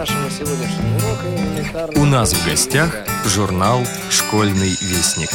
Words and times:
нашего 0.00 0.30
сегодняшнего 0.30 0.96
урока 0.96 1.26
элементарно... 1.28 2.00
У 2.00 2.06
нас 2.06 2.32
в 2.32 2.46
гостях 2.46 2.96
журнал 3.26 3.80
«Школьный 4.08 4.70
вестник». 4.80 5.28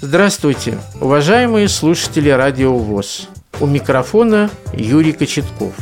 Здравствуйте, 0.00 0.76
уважаемые 1.00 1.68
слушатели 1.68 2.30
Радио 2.30 2.76
ВОЗ. 2.76 3.28
У 3.60 3.66
микрофона 3.66 4.50
Юрий 4.72 5.12
Кочетков. 5.12 5.72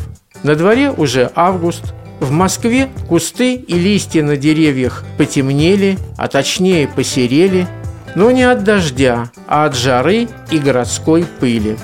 На 0.43 0.55
дворе 0.55 0.91
уже 0.91 1.31
август. 1.35 1.95
В 2.21 2.31
Москве 2.31 2.91
кусты 3.09 3.55
и 3.55 3.73
листья 3.73 4.23
на 4.23 4.37
деревьях 4.37 5.03
потемнели, 5.17 5.97
а 6.19 6.29
точнее 6.29 6.89
посерели, 6.89 7.67
но 8.15 8.31
не 8.31 8.43
от 8.43 8.65
дождя, 8.65 9.31
а 9.49 9.65
от 9.65 9.75
жары 9.75 10.29
и 10.51 10.59
городской 10.59 11.25
пыли. 11.41 11.79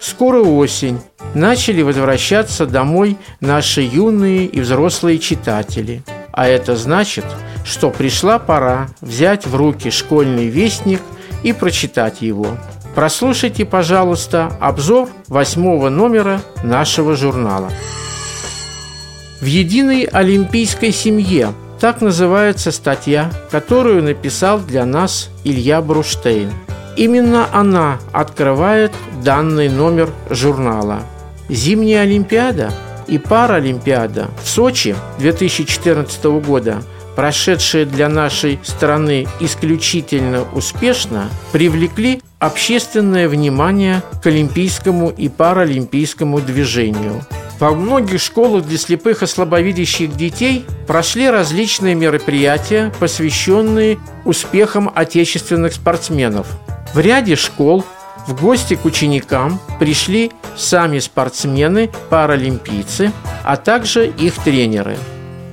Скоро 0.00 0.38
осень. 0.38 0.98
Начали 1.38 1.82
возвращаться 1.82 2.66
домой 2.66 3.16
наши 3.40 3.80
юные 3.80 4.46
и 4.46 4.60
взрослые 4.60 5.20
читатели. 5.20 6.02
А 6.32 6.48
это 6.48 6.74
значит, 6.74 7.24
что 7.64 7.90
пришла 7.90 8.40
пора 8.40 8.88
взять 9.00 9.46
в 9.46 9.54
руки 9.54 9.90
школьный 9.90 10.48
вестник 10.48 11.00
и 11.44 11.52
прочитать 11.52 12.22
его. 12.22 12.58
Прослушайте, 12.96 13.64
пожалуйста, 13.64 14.50
обзор 14.58 15.10
восьмого 15.28 15.90
номера 15.90 16.40
нашего 16.64 17.14
журнала. 17.14 17.70
В 19.40 19.44
единой 19.44 20.08
олимпийской 20.10 20.90
семье 20.90 21.52
так 21.78 22.00
называется 22.00 22.72
статья, 22.72 23.30
которую 23.52 24.02
написал 24.02 24.58
для 24.58 24.84
нас 24.84 25.30
Илья 25.44 25.82
Бруштейн. 25.82 26.50
Именно 26.96 27.46
она 27.52 28.00
открывает 28.12 28.90
данный 29.22 29.68
номер 29.68 30.10
журнала. 30.30 31.02
Зимняя 31.48 32.02
Олимпиада 32.02 32.72
и 33.06 33.18
Паралимпиада 33.18 34.28
в 34.42 34.48
Сочи 34.48 34.94
2014 35.18 36.24
года– 36.24 36.82
прошедшие 37.18 37.84
для 37.84 38.08
нашей 38.08 38.60
страны 38.62 39.26
исключительно 39.40 40.46
успешно, 40.54 41.28
привлекли 41.50 42.22
общественное 42.38 43.28
внимание 43.28 44.04
к 44.22 44.26
олимпийскому 44.28 45.08
и 45.08 45.28
паралимпийскому 45.28 46.40
движению. 46.40 47.24
Во 47.58 47.72
многих 47.72 48.22
школах 48.22 48.66
для 48.66 48.78
слепых 48.78 49.24
и 49.24 49.26
слабовидящих 49.26 50.14
детей 50.14 50.64
прошли 50.86 51.28
различные 51.28 51.96
мероприятия, 51.96 52.92
посвященные 53.00 53.98
успехам 54.24 54.88
отечественных 54.94 55.72
спортсменов. 55.72 56.46
В 56.94 57.00
ряде 57.00 57.34
школ 57.34 57.84
в 58.28 58.40
гости 58.40 58.74
к 58.74 58.84
ученикам 58.84 59.58
пришли 59.80 60.30
сами 60.56 61.00
спортсмены, 61.00 61.90
паралимпийцы, 62.10 63.12
а 63.44 63.56
также 63.56 64.06
их 64.06 64.34
тренеры– 64.44 64.96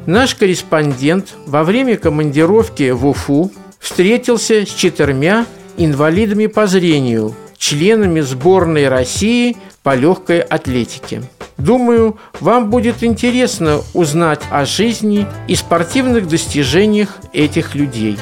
Наш 0.05 0.35
корреспондент 0.35 1.33
во 1.47 1.63
время 1.63 1.97
командировки 1.97 2.91
в 2.91 3.07
Уфу 3.07 3.51
встретился 3.79 4.63
с 4.63 4.69
четырьмя 4.69 5.47
инвалидами 5.77 6.45
по 6.45 6.67
зрению, 6.67 7.35
членами 7.57 8.21
сборной 8.21 8.87
России 8.87 9.57
по 9.81 9.95
легкой 9.95 10.41
атлетике. 10.41 11.23
Думаю, 11.57 12.19
вам 12.39 12.69
будет 12.69 13.03
интересно 13.03 13.81
узнать 13.95 14.41
о 14.51 14.65
жизни 14.65 15.25
и 15.47 15.55
спортивных 15.55 16.27
достижениях 16.27 17.17
этих 17.33 17.73
людей. 17.73 18.19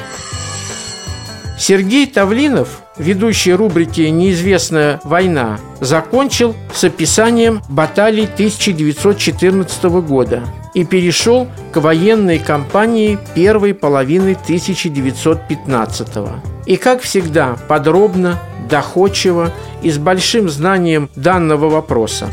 Сергей 1.58 2.06
Тавлинов, 2.06 2.80
ведущий 2.98 3.52
рубрики 3.52 4.02
«Неизвестная 4.02 5.00
война», 5.04 5.58
закончил 5.80 6.54
с 6.74 6.84
описанием 6.84 7.62
баталий 7.68 8.24
1914 8.24 9.84
года– 9.84 10.42
и 10.74 10.84
перешел 10.84 11.46
к 11.72 11.80
военной 11.80 12.38
кампании 12.38 13.18
первой 13.34 13.72
половины 13.74 14.36
1915 14.36 16.08
-го. 16.08 16.32
И, 16.66 16.76
как 16.76 17.00
всегда, 17.00 17.56
подробно, 17.68 18.38
доходчиво 18.68 19.52
и 19.82 19.90
с 19.90 19.98
большим 19.98 20.48
знанием 20.48 21.08
данного 21.14 21.68
вопроса. 21.70 22.28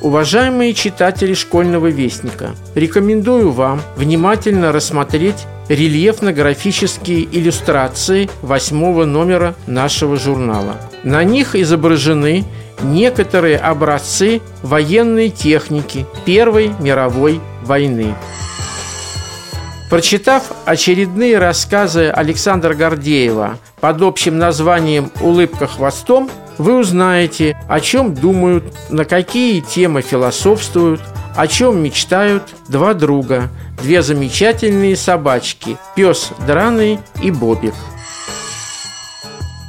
Уважаемые 0.00 0.74
читатели 0.74 1.34
школьного 1.34 1.86
вестника, 1.86 2.50
рекомендую 2.74 3.52
вам 3.52 3.80
внимательно 3.96 4.72
рассмотреть 4.72 5.46
рельефно-графические 5.74 7.24
иллюстрации 7.24 8.28
восьмого 8.42 9.04
номера 9.04 9.54
нашего 9.66 10.16
журнала. 10.16 10.76
На 11.02 11.24
них 11.24 11.54
изображены 11.54 12.44
некоторые 12.82 13.56
образцы 13.56 14.40
военной 14.62 15.30
техники 15.30 16.06
Первой 16.24 16.72
мировой 16.80 17.40
войны. 17.64 18.14
Прочитав 19.88 20.44
очередные 20.64 21.38
рассказы 21.38 22.08
Александра 22.08 22.74
Гордеева 22.74 23.58
под 23.80 24.02
общим 24.02 24.38
названием 24.38 25.10
«Улыбка 25.20 25.66
хвостом», 25.66 26.30
вы 26.58 26.78
узнаете, 26.78 27.56
о 27.68 27.80
чем 27.80 28.14
думают, 28.14 28.64
на 28.90 29.04
какие 29.04 29.60
темы 29.60 30.02
философствуют, 30.02 31.00
о 31.34 31.46
чем 31.46 31.82
мечтают 31.82 32.42
два 32.68 32.94
друга, 32.94 33.48
две 33.82 34.02
замечательные 34.02 34.96
собачки– 34.96 35.76
пес 35.96 36.30
Драный 36.46 36.98
и 37.22 37.30
Бобик– 37.30 37.74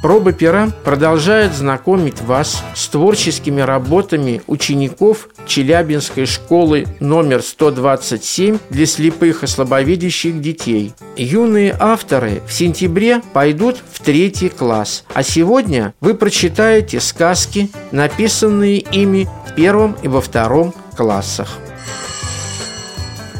Проба 0.04 0.32
пера 0.32 0.68
продолжает 0.84 1.54
знакомить 1.54 2.20
вас 2.20 2.62
с 2.74 2.88
творческими 2.88 3.62
работами 3.62 4.42
учеников 4.46 5.30
Челябинской 5.46 6.26
школы 6.26 6.84
номер 7.00 7.40
127 7.40 8.58
для 8.68 8.84
слепых 8.84 9.44
и 9.44 9.46
слабовидящих 9.46 10.42
детей. 10.42 10.92
Юные 11.16 11.74
авторы 11.80 12.42
в 12.46 12.52
сентябре 12.52 13.22
пойдут 13.32 13.78
в 13.90 14.00
третий 14.00 14.50
класс, 14.50 15.04
а 15.14 15.22
сегодня 15.22 15.94
вы 16.02 16.12
прочитаете 16.12 17.00
сказки, 17.00 17.70
написанные 17.90 18.80
ими 18.80 19.26
в 19.48 19.54
первом 19.54 19.96
и 20.02 20.08
во 20.08 20.20
втором 20.20 20.74
классах. 20.96 21.58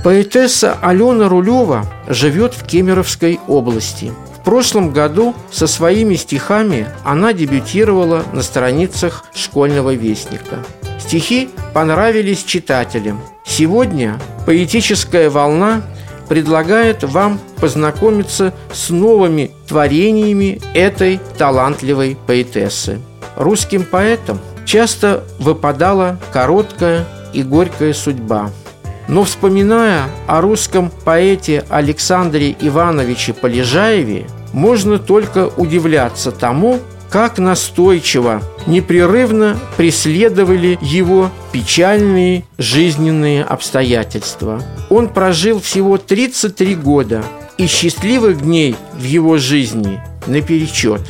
Поэтесса 0.03 0.77
Алена 0.83 1.29
Рулева 1.29 1.87
живет 2.09 2.55
в 2.55 2.67
Кемеровской 2.67 3.41
области– 3.47 4.13
в 4.45 4.47
прошлом 4.47 4.93
году 4.93 5.35
со 5.51 5.67
своими 5.67 6.17
стихами 6.17 6.87
она 7.03 7.33
дебютировала 7.33 8.25
на 8.35 8.43
страницах 8.43 9.25
школьного 9.35 9.95
вестника. 9.95 10.59
Стихи 11.01 11.49
понравились 11.73 12.45
читателям. 12.45 13.23
Сегодня 13.47 14.21
поэтическая 14.45 15.31
волна 15.31 15.81
предлагает 16.29 17.05
вам 17.05 17.41
познакомиться 17.59 18.53
с 18.71 18.91
новыми 18.91 19.51
творениями 19.67 20.61
этой 20.75 21.21
талантливой 21.39 22.19
поэтессы. 22.27 23.01
Русским 23.37 23.83
поэтам 23.83 24.39
часто 24.67 25.25
выпадала 25.39 26.21
короткая 26.35 27.07
и 27.35 27.43
горькая 27.43 27.93
судьба– 27.93 28.51
но 29.09 29.25
вспоминая 29.25 30.05
о 30.27 30.41
русском 30.41 30.91
поэте 31.05 31.65
Александре 31.69 32.57
Ивановиче 32.61 33.35
Полежаеве, 33.35 34.27
можно 34.53 34.99
только 34.99 35.51
удивляться 35.57 36.31
тому, 36.31 36.81
как 37.11 37.39
настойчиво, 37.39 38.43
непрерывно 38.67 39.59
преследовали 39.77 40.79
его 40.81 41.31
печальные 41.53 42.45
жизненные 42.59 43.45
обстоятельства. 43.45 44.63
Он 44.91 45.09
прожил 45.09 45.61
всего 45.61 45.99
33 45.99 46.75
года, 46.77 47.23
и 47.57 47.67
счастливых 47.67 48.43
дней 48.43 48.75
в 48.95 49.05
его 49.05 49.39
жизни 49.39 50.03
наперечет, 50.27 51.03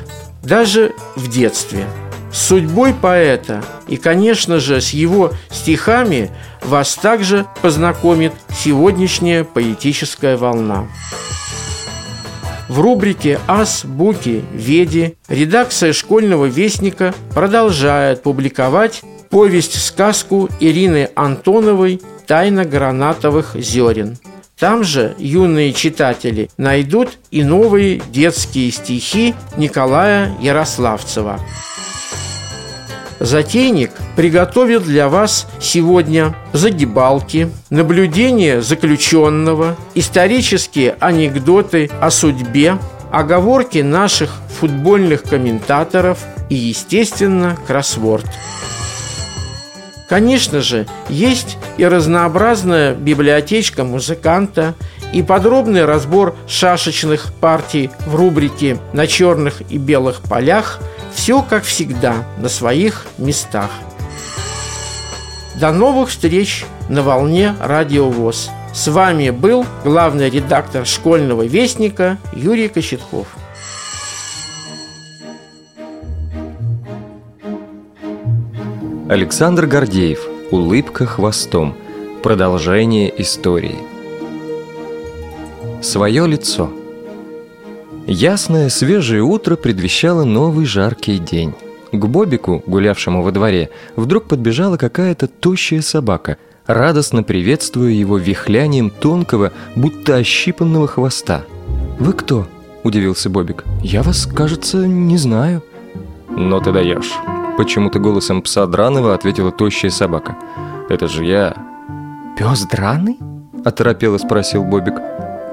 даже 0.43 0.93
в 1.17 1.29
детстве– 1.29 1.87
с 2.35 2.49
судьбой 2.49 2.93
поэта 2.93 3.65
и, 3.87 3.97
конечно 3.97 4.59
же, 4.59 4.81
с 4.81 4.91
его 4.91 5.33
стихами 5.51 6.31
вас 6.63 6.97
также 6.97 7.47
познакомит 7.63 8.33
сегодняшняя 8.53 9.45
поэтическая 9.45 10.37
волна. 10.37 10.89
В 12.69 12.81
рубрике 12.81 13.39
«Ас, 13.47 13.85
Буки, 13.85 14.45
Веди» 14.53 15.15
редакция 15.29 15.93
школьного 15.93 16.47
вестника 16.47 17.15
продолжает 17.35 18.23
публиковать 18.23 19.03
повесть-сказку 19.31 20.49
Ирины 20.59 21.11
Антоновой 21.15 22.03
«Тайна 22.27 22.65
гранатовых 22.65 23.55
зерен». 23.55 24.19
Там 24.59 24.83
же 24.83 25.15
юные 25.19 25.73
читатели 25.73 26.49
найдут 26.57 27.19
и 27.31 27.45
новые 27.45 28.01
детские 28.13 28.73
стихи 28.73 29.35
Николая 29.57 30.35
Ярославцева. 30.41 31.39
Затейник 33.25 33.91
приготовил 34.17 34.83
для 34.83 35.09
вас 35.09 35.47
сегодня 35.59 36.37
загибалки, 36.53 37.51
наблюдения 37.71 38.61
заключенного, 38.61 39.79
исторические 39.95 40.95
анекдоты 41.01 41.91
о 42.03 42.11
судьбе, 42.11 42.79
оговорки 43.11 43.79
наших 43.79 44.31
футбольных 44.61 45.23
комментаторов 45.23 46.19
и, 46.51 46.55
естественно, 46.55 47.57
кроссворд. 47.67 48.27
Конечно 50.11 50.61
же, 50.61 50.87
есть 51.09 51.57
и 51.79 51.87
разнообразная 51.87 52.95
библиотечка 52.95 53.85
музыканта, 53.85 54.75
и 55.15 55.23
подробный 55.23 55.87
разбор 55.87 56.35
шашечных 56.47 57.33
партий 57.41 57.89
в 58.05 58.17
рубрике 58.17 58.77
«На 58.93 59.07
черных 59.07 59.63
и 59.71 59.79
белых 59.79 60.21
полях» 60.21 60.81
все, 61.15 61.43
как 61.43 61.65
всегда, 61.65 62.27
на 62.39 62.49
своих 62.49 63.07
местах. 63.19 63.71
До 65.59 65.73
новых 65.73 66.11
встреч 66.11 66.67
на 66.89 67.03
волне 67.03 67.55
Радиовоз. 67.61 68.51
С 68.75 68.89
вами 68.89 69.31
был 69.31 69.65
главный 69.85 70.29
редактор 70.29 70.85
школьного 70.85 71.43
вестника 71.47 72.19
Юрий 72.35 72.69
Кочетков. 72.69 73.29
Александр 79.09 79.67
Гордеев. 79.67 80.27
Улыбка 80.51 81.07
хвостом. 81.07 81.77
Продолжение 82.23 83.13
истории. 83.23 83.79
Свое 85.83 86.27
лицо. 86.27 86.71
Ясное, 88.07 88.69
свежее 88.69 89.23
утро 89.23 89.57
предвещало 89.57 90.25
новый 90.25 90.67
жаркий 90.67 91.19
день. 91.19 91.55
К 91.91 92.05
Бобику, 92.07 92.63
гулявшему 92.67 93.23
во 93.23 93.33
дворе, 93.33 93.71
вдруг 93.97 94.25
подбежала 94.25 94.77
какая-то 94.77 95.27
тощая 95.27 95.81
собака, 95.81 96.37
радостно 96.67 97.23
приветствуя 97.23 97.91
его 97.91 98.19
вихлянием 98.19 98.91
тонкого, 98.91 99.53
будто 99.75 100.17
ощипанного 100.17 100.87
хвоста. 100.87 101.45
«Вы 101.99 102.13
кто?»– 102.13 102.47
удивился 102.83 103.31
Бобик. 103.31 103.65
«Я 103.83 104.03
вас, 104.03 104.27
кажется, 104.27 104.87
не 104.87 105.17
знаю». 105.17 105.63
«Но 106.29 106.61
ты 106.61 106.73
даешь». 106.73 107.13
Почему-то 107.57 108.01
голосом 108.01 108.43
пса 108.43 108.67
Драного 108.67 109.15
ответила 109.15 109.51
тощая 109.51 109.91
собака. 109.91 110.37
«Это 110.91 111.09
же 111.09 111.25
я». 111.25 111.57
«Пес 112.37 112.67
Драный?»– 112.67 113.19
оторопело 113.65 114.19
спросил 114.19 114.63
Бобик. 114.65 114.95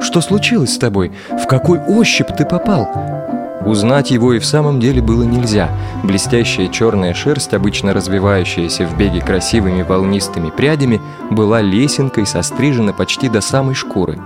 «Что 0.01 0.21
случилось 0.21 0.74
с 0.74 0.77
тобой? 0.77 1.12
В 1.31 1.48
какой 1.48 1.80
ощупь 1.80 2.36
ты 2.38 2.45
попал?» 2.45 2.89
Узнать 3.65 4.09
его 4.09 4.33
и 4.33 4.39
в 4.39 4.45
самом 4.45 4.80
деле 4.80 5.01
было 5.01 5.24
нельзя. 5.24 5.69
Блестящая 6.03 6.68
черная 6.68 7.13
шерсть, 7.13 7.53
обычно 7.53 7.94
развивающаяся 7.94 8.88
в 8.88 8.98
беге 8.98 9.21
красивыми 9.21 9.83
волнистыми 9.83 10.50
прядями, 10.50 11.00
была 11.30 11.62
лесенкой 11.62 12.25
сострижена 12.25 12.92
почти 12.94 13.30
до 13.30 13.39
самой 13.39 13.75
шкуры. 13.75 14.19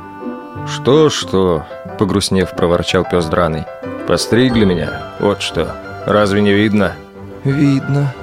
«Что-что?»– 0.68 1.66
погрустнев, 2.00 2.56
проворчал 2.56 3.04
пес 3.04 3.25
драный. 3.25 3.66
«Постригли 4.07 4.66
меня? 4.66 5.13
Вот 5.19 5.42
что. 5.42 5.75
Разве 6.06 6.42
не 6.42 6.54
видно?» 6.54 6.94
«Видно. 7.44 8.13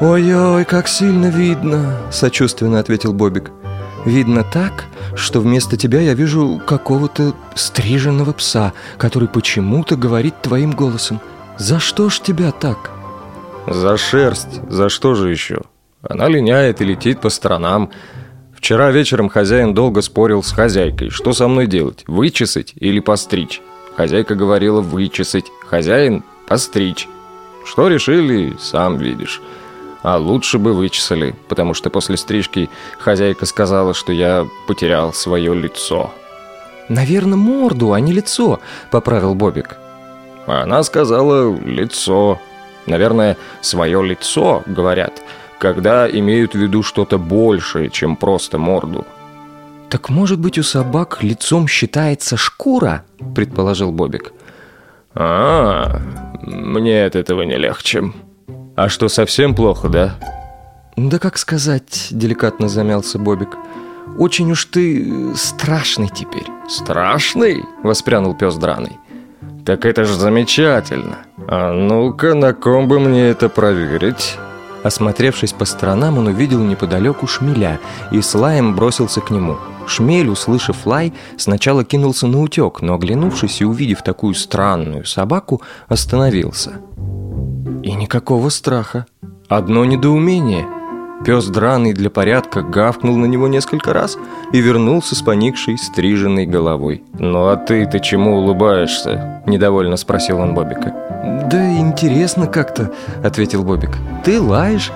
Ой-ой, 0.00 0.64
как 0.64 0.88
сильно 0.88 1.26
видно!»– 1.26 1.96
сочувственно 2.10 2.80
ответил 2.80 3.12
Бобик. 3.12 3.52
«Видно 4.06 4.44
так, 4.44 4.84
что 5.16 5.40
вместо 5.40 5.76
тебя 5.76 6.00
я 6.00 6.14
вижу 6.14 6.62
какого-то 6.64 7.34
стриженного 7.54 8.32
пса, 8.32 8.72
который 8.96 9.28
почему-то 9.28 9.96
говорит 9.96 10.40
твоим 10.40 10.70
голосом. 10.70 11.20
За 11.58 11.80
что 11.80 12.08
ж 12.08 12.20
тебя 12.20 12.52
так?» 12.52 12.90
«За 13.66 13.96
шерсть. 13.96 14.60
За 14.70 14.88
что 14.88 15.14
же 15.14 15.30
еще? 15.30 15.62
Она 16.02 16.28
линяет 16.28 16.80
и 16.80 16.84
летит 16.84 17.20
по 17.20 17.30
сторонам. 17.30 17.90
Вчера 18.54 18.90
вечером 18.90 19.28
хозяин 19.28 19.74
долго 19.74 20.02
спорил 20.02 20.42
с 20.42 20.52
хозяйкой, 20.52 21.10
что 21.10 21.32
со 21.32 21.48
мной 21.48 21.66
делать, 21.66 22.04
вычесать 22.06 22.72
или 22.76 23.00
постричь. 23.00 23.60
Хозяйка 23.96 24.34
говорила 24.34 24.80
вычесать, 24.80 25.46
хозяин– 25.68 26.22
постричь. 26.48 27.08
Что 27.64 27.88
решили, 27.88 28.56
сам 28.60 28.98
видишь. 28.98 29.42
А 30.02 30.18
лучше 30.18 30.58
бы 30.58 30.72
вычесали, 30.72 31.34
потому 31.48 31.74
что 31.74 31.90
после 31.90 32.16
стрижки 32.16 32.70
хозяйка 32.98 33.46
сказала, 33.46 33.94
что 33.94 34.12
я 34.12 34.46
потерял 34.66 35.12
свое 35.12 35.54
лицо. 35.54 36.12
«Наверное, 36.88 37.36
морду, 37.36 37.92
а 37.92 38.00
не 38.00 38.12
лицо»,— 38.12 38.60
поправил 38.90 39.34
Бобик. 39.34 39.76
Она 40.46 40.82
сказала 40.82 41.54
«лицо». 41.64 42.40
Наверное, 42.86 43.36
свое 43.62 44.00
лицо, 44.00 44.62
говорят, 44.64 45.20
когда 45.58 46.08
имеют 46.08 46.52
в 46.54 46.58
виду 46.58 46.84
что-то 46.84 47.18
большее, 47.18 47.90
чем 47.90 48.14
просто 48.14 48.58
морду. 48.58 49.04
«Так, 49.88 50.08
может 50.08 50.38
быть, 50.38 50.58
у 50.58 50.62
собак 50.62 51.22
лицом 51.22 51.66
считается 51.66 52.36
шкура?»– 52.36 53.04
предположил 53.34 53.90
Бобик. 53.90 54.32
«А, 55.14 56.00
мне 56.42 57.04
от 57.04 57.16
этого 57.16 57.42
не 57.42 57.56
легче. 57.56 58.12
А 58.76 58.88
что, 58.88 59.08
совсем 59.08 59.54
плохо, 59.54 59.88
да?» 59.88 60.16
«Да 60.96 61.18
как 61.18 61.38
сказать»,– 61.38 62.08
деликатно 62.10 62.68
замялся 62.68 63.18
Бобик. 63.18 63.56
«Очень 64.18 64.52
уж 64.52 64.66
ты 64.66 65.34
страшный 65.34 66.08
теперь». 66.08 66.46
«Страшный?»– 66.68 67.64
воспрянул 67.82 68.34
пес 68.34 68.54
драный. 68.56 68.98
«Так 69.64 69.84
это 69.84 70.04
ж 70.04 70.08
замечательно. 70.08 71.18
А 71.48 71.72
ну-ка, 71.72 72.34
на 72.34 72.54
ком 72.54 72.86
бы 72.88 73.00
мне 73.00 73.28
это 73.28 73.48
проверить?» 73.48 74.36
Осмотревшись 74.82 75.52
по 75.52 75.64
сторонам, 75.64 76.18
он 76.18 76.28
увидел 76.28 76.60
неподалеку 76.60 77.26
шмеля 77.26 77.80
и 78.12 78.20
с 78.20 78.34
лаем 78.34 78.76
бросился 78.76 79.20
к 79.20 79.30
нему. 79.30 79.56
Шмель, 79.86 80.28
услышав 80.28 80.86
лай, 80.86 81.12
сначала 81.36 81.84
кинулся 81.84 82.26
на 82.26 82.40
утек, 82.40 82.82
но 82.82 82.94
оглянувшись 82.94 83.60
и 83.60 83.64
увидев 83.64 84.02
такую 84.02 84.34
странную 84.34 85.04
собаку, 85.04 85.60
остановился. 85.88 86.80
Никакого 87.96 88.50
страха. 88.50 89.06
Одно 89.48 89.86
недоумение. 89.86 90.66
Пес 91.24 91.46
драный 91.46 91.94
для 91.94 92.10
порядка 92.10 92.60
гавкнул 92.60 93.16
на 93.16 93.24
него 93.24 93.48
несколько 93.48 93.94
раз 93.94 94.18
и 94.52 94.60
вернулся 94.60 95.14
с 95.14 95.22
поникшей, 95.22 95.78
стриженной 95.78 96.44
головой. 96.44 97.02
«Ну 97.18 97.48
а 97.48 97.56
ты-то 97.56 97.98
чему 98.00 98.36
улыбаешься?»– 98.36 99.42
недовольно 99.46 99.96
спросил 99.96 100.40
он 100.40 100.52
Бобика. 100.52 100.94
«Да 101.50 101.72
интересно 101.78 102.46
как-то»,— 102.46 102.92
ответил 103.24 103.64
Бобик. 103.64 103.96
«Ты 104.24 104.42
лаешь, 104.42 104.92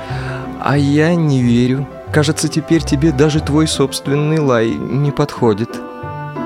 а 0.61 0.77
я 0.77 1.15
не 1.15 1.41
верю. 1.41 1.89
Кажется, 2.13 2.49
теперь 2.49 2.83
тебе 2.83 3.13
даже 3.13 3.41
твой 3.41 3.67
собственный 3.67 4.41
лай 4.41 4.69
не 4.69 5.11
подходит». 5.11 5.71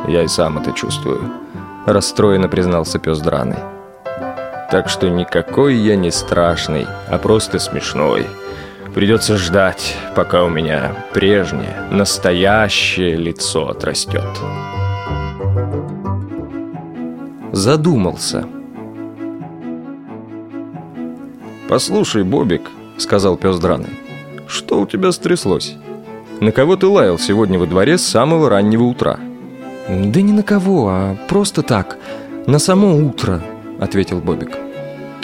«Я 0.06 0.22
и 0.22 0.28
сам 0.28 0.58
это 0.58 0.70
чувствую»,— 0.70 1.32
расстроенно 1.86 2.48
признался 2.48 3.00
пес 3.00 3.18
драный. 3.18 3.73
«Так 4.74 4.88
что 4.88 5.08
никакой 5.08 5.76
я 5.76 5.94
не 5.94 6.10
страшный, 6.10 6.88
а 7.08 7.18
просто 7.18 7.60
смешной. 7.60 8.26
Придется 8.92 9.36
ждать, 9.36 9.96
пока 10.16 10.42
у 10.42 10.48
меня 10.48 10.96
прежнее, 11.12 11.86
настоящее 11.92 13.14
лицо 13.14 13.68
отрастет». 13.68 14.26
Задумался. 17.52 18.48
«Послушай, 21.68 22.24
Бобик»,— 22.24 22.62
сказал 22.98 23.36
пес 23.36 23.60
драный,— 23.60 24.00
«что 24.48 24.80
у 24.80 24.86
тебя 24.88 25.12
стряслось? 25.12 25.76
На 26.40 26.50
кого 26.50 26.74
ты 26.74 26.88
лаял 26.88 27.16
сегодня 27.20 27.60
во 27.60 27.66
дворе 27.66 27.96
с 27.96 28.04
самого 28.04 28.50
раннего 28.50 28.82
утра?» 28.82 29.20
«Да 29.88 30.20
не 30.20 30.32
на 30.32 30.42
кого, 30.42 30.88
а 30.88 31.16
просто 31.28 31.62
так, 31.62 31.96
на 32.48 32.58
само 32.58 32.96
утро»,— 32.96 33.40
ответил 33.78 34.18
Бобик. 34.18 34.63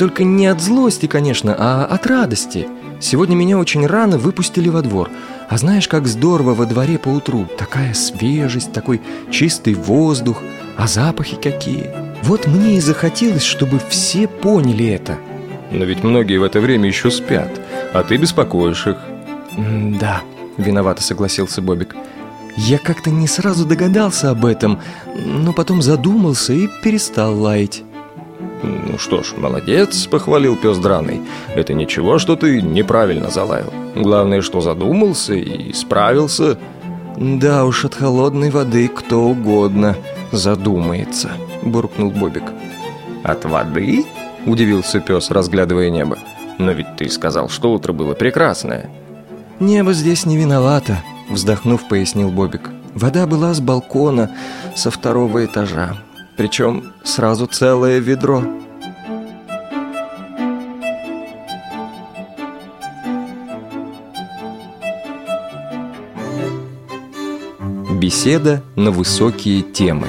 «Только 0.00 0.25
не 0.25 0.47
от 0.47 0.62
злости, 0.62 1.04
конечно, 1.04 1.54
а 1.59 1.85
от 1.85 2.07
радости. 2.07 2.66
Сегодня 3.00 3.35
меня 3.35 3.59
очень 3.59 3.87
рано 3.87 4.16
выпустили 4.16 4.71
во 4.71 4.80
двор. 4.80 5.11
А 5.50 5.59
знаешь, 5.59 5.88
как 5.88 6.07
здорово 6.07 6.54
во 6.54 6.64
дворе 6.64 6.97
по 6.97 7.11
утру. 7.11 7.47
Такая 7.59 7.92
свежесть, 7.92 8.73
такой 8.73 9.02
чистый 9.30 9.75
воздух, 9.75 10.38
а 10.78 10.87
запахи 10.87 11.37
какие. 11.37 11.90
Вот 12.23 12.47
мне 12.47 12.78
и 12.78 12.80
захотелось, 12.80 13.42
чтобы 13.42 13.78
все 13.90 14.26
поняли 14.26 14.87
это». 14.87 15.19
Но 15.71 15.85
ведь 15.85 16.02
многие 16.02 16.38
в 16.38 16.45
это 16.45 16.61
время 16.61 16.88
еще 16.88 17.11
спят, 17.11 17.61
а 17.92 18.02
ты 18.02 18.16
беспокоишь 18.16 18.87
их. 18.87 18.97
«Да»,— 20.00 20.23
виновато 20.57 21.02
согласился 21.02 21.61
Бобик. 21.61 21.95
«Я 22.57 22.78
как-то 22.78 23.11
не 23.11 23.26
сразу 23.26 23.66
догадался 23.66 24.30
об 24.30 24.47
этом, 24.47 24.80
но 25.26 25.52
потом 25.52 25.83
задумался 25.83 26.54
и 26.54 26.71
перестал 26.83 27.38
лаять». 27.38 27.83
«Ну 28.62 28.99
что 28.99 29.23
ж, 29.23 29.35
молодец»,— 29.37 30.07
похвалил 30.11 30.57
пес 30.57 30.79
драный. 30.79 31.23
«Это 31.55 31.73
ничего, 31.73 32.19
что 32.19 32.37
ты 32.37 32.61
неправильно 32.61 33.31
залаял. 33.31 33.73
Главное, 33.95 34.43
что 34.43 34.61
задумался 34.61 35.35
и 35.35 35.73
справился». 35.73 36.59
«Да 37.17 37.64
уж, 37.64 37.85
от 37.85 37.95
холодной 37.95 38.50
воды 38.50 38.88
кто 38.88 39.23
угодно 39.23 39.97
задумается»,— 40.33 41.31
буркнул 41.62 42.11
Бобик. 42.11 42.45
«От 43.23 43.45
воды?»– 43.45 44.05
удивился 44.47 45.00
пес, 45.00 45.31
разглядывая 45.31 45.90
небо. 45.90 46.19
«Но 46.59 46.73
ведь 46.73 46.97
ты 46.97 47.09
сказал, 47.09 47.49
что 47.49 47.73
утро 47.73 47.93
было 47.93 48.14
прекрасное». 48.14 48.90
«Небо 49.59 49.93
здесь 49.93 50.25
не 50.25 50.37
виновато»,– 50.37 51.02
вздохнув, 51.31 51.88
пояснил 51.88 52.31
Бобик. 52.31 52.71
«Вода 52.95 53.26
была 53.26 53.52
с 53.52 53.61
балкона, 53.61 54.31
со 54.75 54.90
второго 54.90 55.45
этажа 55.45 55.97
причем 56.41 56.95
сразу 57.05 57.47
целое 57.47 57.99
ведро. 57.99 58.43
Беседа 67.93 68.63
на 68.75 68.91
высокие 68.91 69.61
темы. 69.61 70.09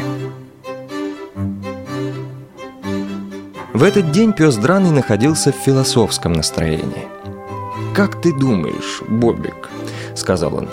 В 3.73 3.83
этот 3.83 4.11
день 4.11 4.31
пес 4.31 4.55
Драный 4.55 4.91
находился 4.91 5.51
в 5.51 5.55
философском 5.55 6.31
настроении. 6.31 7.09
«Как 7.93 8.21
ты 8.21 8.31
думаешь, 8.31 9.01
Бобик?»— 9.09 9.69
сказал 10.15 10.55
он. 10.55 10.69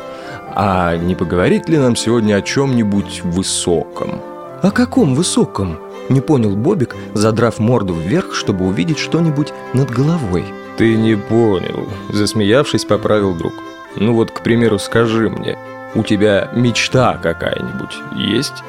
«А 0.55 0.97
не 0.97 1.17
поговорить 1.17 1.69
ли 1.69 1.79
нам 1.79 1.97
сегодня 1.97 2.37
о 2.37 2.43
чем-нибудь 2.43 3.23
высоком?» 3.25 4.21
«О 4.63 4.73
каком 4.73 5.15
высоком?»— 5.15 5.79
не 6.09 6.21
понял 6.21 6.57
Бобик, 6.57 6.97
задрав 7.15 7.61
морду 7.61 7.95
вверх, 7.95 8.35
чтобы 8.35 8.67
увидеть 8.67 8.99
что-нибудь 8.99 9.53
над 9.73 9.89
головой. 9.89 10.45
«Ты 10.77 10.97
не 10.97 11.17
понял»,— 11.17 11.89
засмеявшись, 12.13 12.85
поправил 12.85 13.35
друг. 13.35 13.53
«Ну 13.95 14.15
вот, 14.15 14.33
к 14.33 14.41
примеру, 14.41 14.79
скажи 14.79 15.31
мне, 15.31 15.57
у 15.95 16.03
тебя 16.03 16.51
мечта 16.55 17.19
какая-нибудь 17.23 17.99
есть?» 18.17 18.65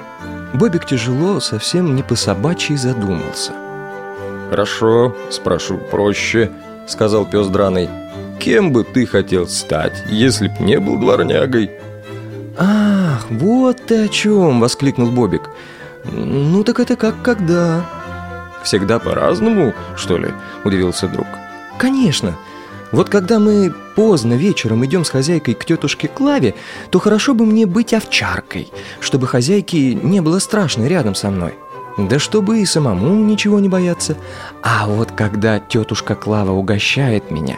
Бобик 0.54 0.86
тяжело, 0.86 1.40
совсем 1.40 1.96
не 1.96 2.04
по-собачьи 2.04 2.76
задумался. 2.76 3.54
«Хорошо, 4.50 5.16
спрошу 5.30 5.78
проще»,— 5.78 6.52
сказал 6.88 7.26
пес 7.26 7.48
драный. 7.48 7.90
«Кем 8.40 8.72
бы 8.74 8.84
ты 8.84 9.06
хотел 9.06 9.48
стать, 9.48 10.04
если 10.08 10.48
б 10.50 10.56
не 10.60 10.80
был 10.80 11.00
дворнягой?» 11.00 11.72
«Ах, 12.58 13.26
вот 13.30 13.86
ты 13.88 14.06
о 14.06 14.08
чем!»— 14.08 14.60
воскликнул 14.62 15.12
Бобик. 15.12 15.50
«Ну 16.06 16.64
так 16.64 16.80
это 16.80 16.96
как 16.96 17.22
когда?» 17.22 17.86
«Всегда 18.64 19.00
по-разному, 19.00 19.74
что 19.96 20.18
ли?»— 20.18 20.30
удивился 20.64 21.08
друг. 21.08 21.28
«Конечно. 21.78 22.38
Вот 22.92 23.10
когда 23.10 23.40
мы 23.40 23.74
поздно 23.96 24.34
вечером 24.34 24.84
идем 24.86 25.06
с 25.06 25.10
хозяйкой 25.10 25.54
к 25.54 25.64
тетушке 25.64 26.08
Клаве, 26.08 26.56
то 26.90 27.00
хорошо 27.00 27.34
бы 27.34 27.46
мне 27.46 27.66
быть 27.66 27.94
овчаркой, 27.94 28.72
чтобы 29.00 29.28
хозяйке 29.28 29.94
не 29.94 30.22
было 30.22 30.40
страшно 30.40 30.88
рядом 30.88 31.14
со 31.16 31.30
мной. 31.30 31.54
Да 31.98 32.18
чтобы 32.18 32.60
и 32.60 32.66
самому 32.66 33.14
ничего 33.14 33.60
не 33.60 33.70
бояться. 33.70 34.16
А 34.64 34.88
вот 34.88 35.12
когда 35.12 35.60
тетушка 35.60 36.16
Клава 36.16 36.52
угощает 36.52 37.30
меня, 37.30 37.58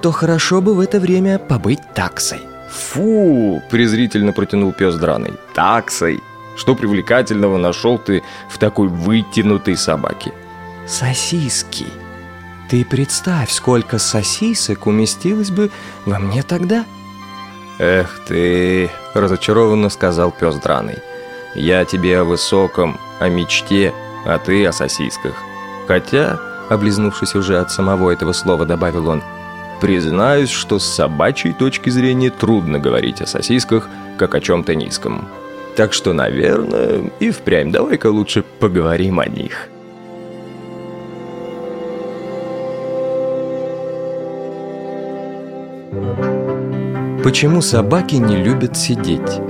то 0.00 0.10
хорошо 0.10 0.60
бы 0.60 0.74
в 0.74 0.80
это 0.80 1.00
время 1.00 1.38
побыть 1.38 1.80
таксой. 1.94 2.40
«Фу!»– 2.70 3.62
презрительно 3.70 4.32
протянул 4.32 4.72
пес 4.72 4.96
драный. 4.96 5.34
«Таксой! 5.54 6.20
Что 6.56 6.74
привлекательного 6.74 7.58
нашел 7.58 7.98
ты 7.98 8.22
в 8.48 8.58
такой 8.58 8.88
вытянутой 8.88 9.76
собаке?» 9.76 10.32
«Сосиски!» 10.86 11.86
Ты 12.68 12.84
представь, 12.84 13.50
сколько 13.50 13.98
сосисок 13.98 14.86
уместилось 14.86 15.50
бы 15.50 15.70
во 16.06 16.18
мне 16.18 16.42
тогда. 16.42 16.84
Эх 17.78 18.20
ты, 18.26 18.90
разочарованно 19.12 19.88
сказал 19.90 20.30
пес 20.30 20.56
драный. 20.56 20.98
Я 21.54 21.84
тебе 21.84 22.18
о 22.18 22.24
высоком, 22.24 22.98
о 23.20 23.28
мечте, 23.28 23.92
а 24.24 24.38
ты 24.38 24.64
о 24.66 24.72
сосисках. 24.72 25.34
Хотя, 25.86 26.40
облизнувшись 26.70 27.34
уже 27.34 27.58
от 27.58 27.70
самого 27.70 28.10
этого 28.10 28.32
слова, 28.32 28.64
добавил 28.64 29.08
он, 29.08 29.22
признаюсь, 29.80 30.50
что 30.50 30.78
с 30.78 30.84
собачьей 30.84 31.52
точки 31.52 31.90
зрения 31.90 32.30
трудно 32.30 32.78
говорить 32.78 33.20
о 33.20 33.26
сосисках, 33.26 33.88
как 34.16 34.34
о 34.34 34.40
чем-то 34.40 34.74
низком. 34.74 35.28
Так 35.76 35.92
что, 35.92 36.12
наверное, 36.12 37.10
и 37.18 37.30
впрямь 37.30 37.72
давай-ка 37.72 38.06
лучше 38.06 38.44
поговорим 38.60 39.18
о 39.18 39.26
них. 39.26 39.68
Почему 47.24 47.60
собаки 47.60 48.16
не 48.16 48.36
любят 48.36 48.76
сидеть? 48.76 49.40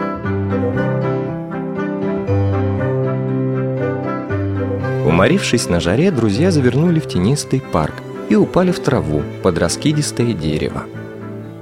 Уморившись 5.04 5.68
на 5.68 5.80
жаре, 5.80 6.10
друзья 6.10 6.50
завернули 6.50 7.00
в 7.00 7.08
тенистый 7.08 7.60
парк 7.60 7.94
и 8.30 8.36
упали 8.36 8.72
в 8.72 8.78
траву 8.78 9.22
под 9.42 9.58
раскидистое 9.58 10.32
дерево. 10.32 10.84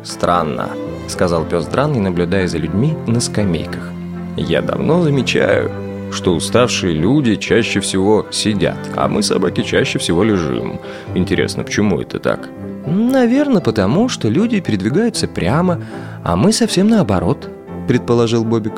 «Странно»,— 0.05 0.69
сказал 1.09 1.45
пес 1.45 1.67
Дранный, 1.67 2.01
наблюдая 2.01 2.47
за 2.47 2.59
людьми 2.59 2.95
на 3.07 3.21
скамейках. 3.21 3.93
«Я 4.37 4.63
давно 4.63 5.03
замечаю, 5.03 5.71
что 6.13 6.35
уставшие 6.35 6.95
люди 6.95 7.37
чаще 7.37 7.81
всего 7.81 8.27
сидят, 8.31 8.79
а 8.97 9.09
мы, 9.09 9.23
собаки, 9.23 9.63
чаще 9.63 9.99
всего 9.99 10.23
лежим. 10.25 10.81
Интересно, 11.15 11.65
почему 11.65 12.01
это 12.01 12.19
так?» 12.19 12.49
«Наверное, 12.87 13.61
потому 13.61 14.09
что 14.09 14.29
люди 14.29 14.61
передвигаются 14.61 15.29
прямо, 15.29 15.81
а 16.25 16.37
мы 16.37 16.53
совсем 16.53 16.89
наоборот»,— 16.89 17.49
предположил 17.89 18.45
Бобик. 18.45 18.75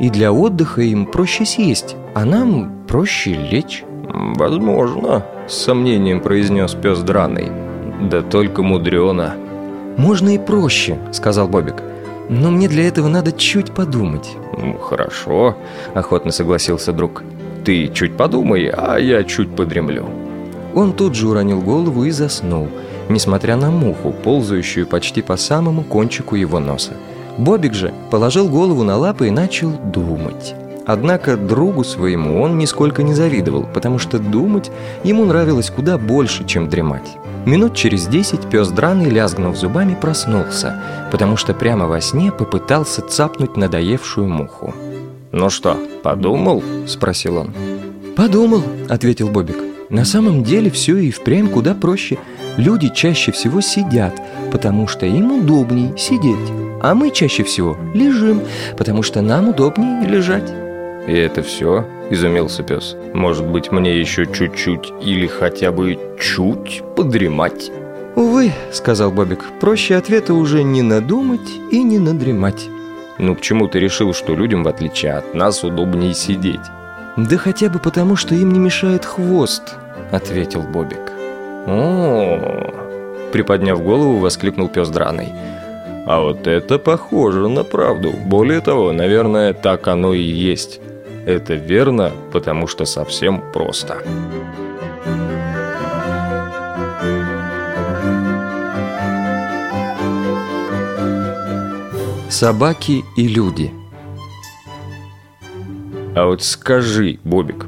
«И 0.00 0.10
для 0.10 0.32
отдыха 0.32 0.82
им 0.82 1.06
проще 1.06 1.44
сесть, 1.44 1.96
а 2.14 2.24
нам 2.24 2.84
проще 2.88 3.34
лечь». 3.34 3.84
«Возможно»,— 4.08 5.24
с 5.48 5.54
сомнением 5.54 6.20
произнес 6.20 6.74
пес 6.74 7.00
драный. 7.00 7.50
«Да 8.10 8.22
только 8.22 8.62
мудрено». 8.62 9.34
«Можно 9.96 10.34
и 10.34 10.38
проще»,— 10.38 10.98
сказал 11.12 11.48
Бобик. 11.48 11.82
«Но 12.28 12.50
мне 12.50 12.68
для 12.68 12.86
этого 12.88 13.08
надо 13.08 13.32
чуть 13.32 13.72
подумать». 13.72 14.36
«Ну, 14.56 14.78
хорошо»,— 14.78 15.56
охотно 15.94 16.32
согласился 16.32 16.92
друг. 16.92 17.22
«Ты 17.64 17.88
чуть 17.88 18.16
подумай, 18.16 18.68
а 18.68 18.98
я 18.98 19.24
чуть 19.24 19.54
подремлю». 19.54 20.06
Он 20.74 20.92
тут 20.92 21.14
же 21.14 21.28
уронил 21.28 21.60
голову 21.60 22.04
и 22.04 22.10
заснул— 22.10 22.68
несмотря 23.08 23.56
на 23.56 23.70
муху, 23.70 24.12
ползающую 24.12 24.86
почти 24.86 25.22
по 25.22 25.36
самому 25.36 25.82
кончику 25.82 26.36
его 26.36 26.58
носа. 26.58 26.92
Бобик 27.38 27.74
же 27.74 27.92
положил 28.10 28.48
голову 28.48 28.82
на 28.82 28.96
лапы 28.96 29.28
и 29.28 29.30
начал 29.30 29.70
думать. 29.70 30.54
Однако 30.86 31.36
другу 31.36 31.82
своему 31.82 32.40
он 32.40 32.58
нисколько 32.58 33.02
не 33.02 33.12
завидовал, 33.12 33.66
потому 33.74 33.98
что 33.98 34.18
думать 34.18 34.70
ему 35.02 35.24
нравилось 35.24 35.70
куда 35.70 35.98
больше, 35.98 36.46
чем 36.46 36.68
дремать. 36.68 37.16
Минут 37.44 37.74
через 37.74 38.06
десять 38.06 38.48
пес 38.48 38.68
драный, 38.68 39.10
лязгнув 39.10 39.56
зубами, 39.56 39.96
проснулся, 40.00 40.80
потому 41.10 41.36
что 41.36 41.54
прямо 41.54 41.86
во 41.86 42.00
сне 42.00 42.30
попытался 42.30 43.02
цапнуть 43.02 43.56
надоевшую 43.56 44.28
муху. 44.28 44.74
«Ну 45.32 45.50
что, 45.50 45.76
подумал?»– 46.02 46.62
спросил 46.86 47.38
он. 47.38 47.54
«Подумал»,– 48.16 48.62
ответил 48.88 49.28
Бобик. 49.28 49.58
«На 49.90 50.04
самом 50.04 50.44
деле 50.44 50.70
все 50.70 50.96
и 50.96 51.10
впрямь 51.10 51.48
куда 51.48 51.74
проще– 51.74 52.18
люди 52.56 52.88
чаще 52.88 53.32
всего 53.32 53.60
сидят, 53.60 54.14
потому 54.50 54.86
что 54.86 55.06
им 55.06 55.32
удобней 55.32 55.96
сидеть, 55.98 56.50
а 56.82 56.94
мы 56.94 57.10
чаще 57.10 57.44
всего 57.44 57.76
лежим, 57.94 58.42
потому 58.76 59.02
что 59.02 59.22
нам 59.22 59.50
удобнее 59.50 60.06
лежать. 60.06 60.65
«И 61.06 61.12
это 61.12 61.42
все?»– 61.42 61.84
изумился 62.10 62.62
пес. 62.62 62.96
«Может 63.14 63.46
быть, 63.46 63.70
мне 63.70 63.98
еще 63.98 64.26
чуть-чуть 64.26 64.92
или 65.02 65.26
хотя 65.26 65.72
бы 65.72 65.98
чуть 66.20 66.82
подремать?» 66.96 67.70
«Увы»,– 68.16 68.52
сказал 68.72 69.10
Бобик,– 69.10 69.44
«проще 69.60 69.96
ответа 69.96 70.34
уже 70.34 70.62
не 70.62 70.82
надумать 70.82 71.48
и 71.70 71.82
не 71.82 71.98
надремать». 71.98 72.68
«Ну 73.18 73.34
почему 73.34 73.68
ты 73.68 73.78
решил, 73.78 74.12
что 74.12 74.34
людям, 74.34 74.62
в 74.62 74.68
отличие 74.68 75.12
от 75.12 75.34
нас, 75.34 75.64
удобнее 75.64 76.14
сидеть?» 76.14 76.60
«Да 77.16 77.36
хотя 77.36 77.68
бы 77.68 77.78
потому, 77.78 78.16
что 78.16 78.34
им 78.34 78.52
не 78.52 78.58
мешает 78.58 79.04
хвост»,– 79.04 79.74
ответил 80.10 80.62
Бобик 80.62 81.16
о 81.66 82.72
Приподняв 83.32 83.82
голову, 83.82 84.18
воскликнул 84.18 84.68
пес 84.68 84.88
драный. 84.88 85.32
А 86.06 86.20
вот 86.20 86.46
это 86.46 86.78
похоже 86.78 87.48
на 87.48 87.64
правду. 87.64 88.12
Более 88.24 88.60
того, 88.60 88.92
наверное, 88.92 89.52
так 89.52 89.88
оно 89.88 90.14
и 90.14 90.22
есть. 90.22 90.80
Это 91.26 91.54
верно, 91.54 92.12
потому 92.32 92.68
что 92.68 92.84
совсем 92.84 93.42
просто. 93.52 93.98
Собаки 102.30 103.02
и 103.16 103.26
люди 103.28 103.72
А 106.14 106.26
вот 106.26 106.42
скажи, 106.42 107.18
Бобик, 107.24 107.66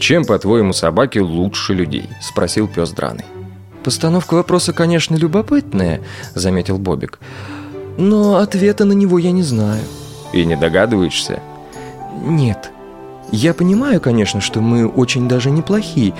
чем, 0.00 0.24
по-твоему, 0.24 0.72
собаки 0.72 1.18
лучше 1.18 1.74
людей? 1.74 2.08
Спросил 2.20 2.66
пес 2.66 2.90
драный. 2.90 3.24
«Постановка 3.84 4.34
вопроса, 4.34 4.72
конечно, 4.72 5.14
любопытная»,— 5.14 6.00
заметил 6.34 6.76
Бобик. 6.76 7.20
«Но 7.98 8.36
ответа 8.38 8.84
на 8.84 8.92
него 8.94 9.18
я 9.18 9.30
не 9.30 9.44
знаю». 9.44 9.82
«И 10.32 10.44
не 10.44 10.56
догадываешься?» 10.56 11.40
«Нет. 12.24 12.72
Я 13.32 13.54
понимаю, 13.54 14.00
конечно, 14.00 14.40
что 14.40 14.60
мы 14.60 14.86
очень 14.86 15.28
даже 15.28 15.50
неплохие, 15.50 16.14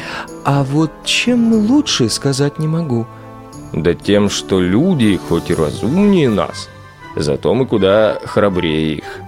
а 0.45 0.65
вот 0.65 0.91
чем 1.05 1.39
мы 1.39 1.57
лучше, 1.59 2.09
сказать 2.09 2.59
не 2.59 2.67
могу». 2.67 3.07
«Да 3.73 3.95
тем, 3.95 4.31
что 4.31 4.61
люди, 4.61 5.19
хоть 5.29 5.51
и 5.51 5.55
разумнее 5.55 6.29
нас, 6.29 6.69
зато 7.15 7.53
мы 7.55 7.67
куда 7.67 8.19
храбрее 8.25 8.97
их». 8.97 9.21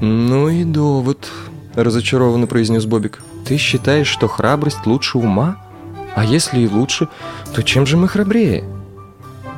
«Ну 0.00 0.48
и 0.48 0.64
довод»,— 0.64 1.30
разочарованно 1.74 2.46
произнес 2.46 2.84
Бобик. 2.86 3.22
«Ты 3.46 3.56
считаешь, 3.56 4.08
что 4.08 4.28
храбрость 4.28 4.86
лучше 4.86 5.18
ума?» 5.18 5.64
А 6.14 6.24
если 6.24 6.60
и 6.60 6.68
лучше, 6.68 7.08
то 7.54 7.62
чем 7.62 7.86
же 7.86 7.96
мы 7.96 8.08
храбрее? 8.08 8.64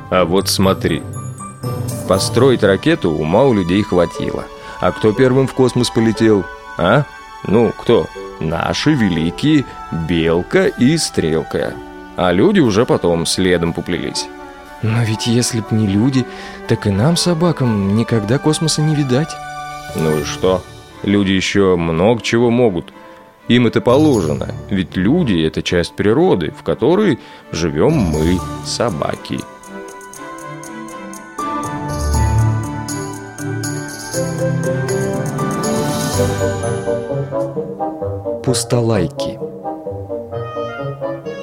А 0.09 0.25
вот 0.25 0.49
смотри. 0.49 1.03
Построить 2.07 2.63
ракету 2.63 3.11
ума 3.11 3.43
у 3.43 3.53
людей 3.53 3.83
хватило. 3.83 4.45
А 4.79 4.91
кто 4.91 5.11
первым 5.11 5.47
в 5.47 5.53
космос 5.53 5.89
полетел? 5.89 6.45
А? 6.77 7.05
Ну, 7.47 7.71
кто? 7.77 8.07
Наши 8.39 8.93
великие 8.93 9.65
Белка 10.07 10.67
и 10.67 10.97
Стрелка. 10.97 11.73
А 12.15 12.31
люди 12.31 12.59
уже 12.59 12.85
потом 12.85 13.25
следом 13.25 13.73
поплелись. 13.73 14.27
Но 14.83 15.03
ведь 15.03 15.27
если 15.27 15.61
б 15.61 15.67
не 15.71 15.87
люди, 15.87 16.25
так 16.67 16.85
и 16.85 16.91
нам, 16.91 17.15
собакам, 17.15 17.95
никогда 17.95 18.37
космоса 18.37 18.81
не 18.81 18.95
видать. 18.95 19.35
Ну 19.95 20.19
и 20.19 20.23
что? 20.23 20.63
Люди 21.03 21.31
еще 21.31 21.75
много 21.75 22.21
чего 22.21 22.51
могут. 22.51 22.93
Им 23.47 23.65
это 23.65 23.79
положено, 23.79 24.53
ведь 24.69 24.97
люди– 24.97 25.41
это 25.47 25.63
часть 25.63 25.95
природы, 25.95 26.53
в 26.59 26.63
которой 26.63 27.17
живем 27.51 27.93
мы, 27.93 28.39
собаки. 28.65 29.39
Пустолайки 38.47 39.37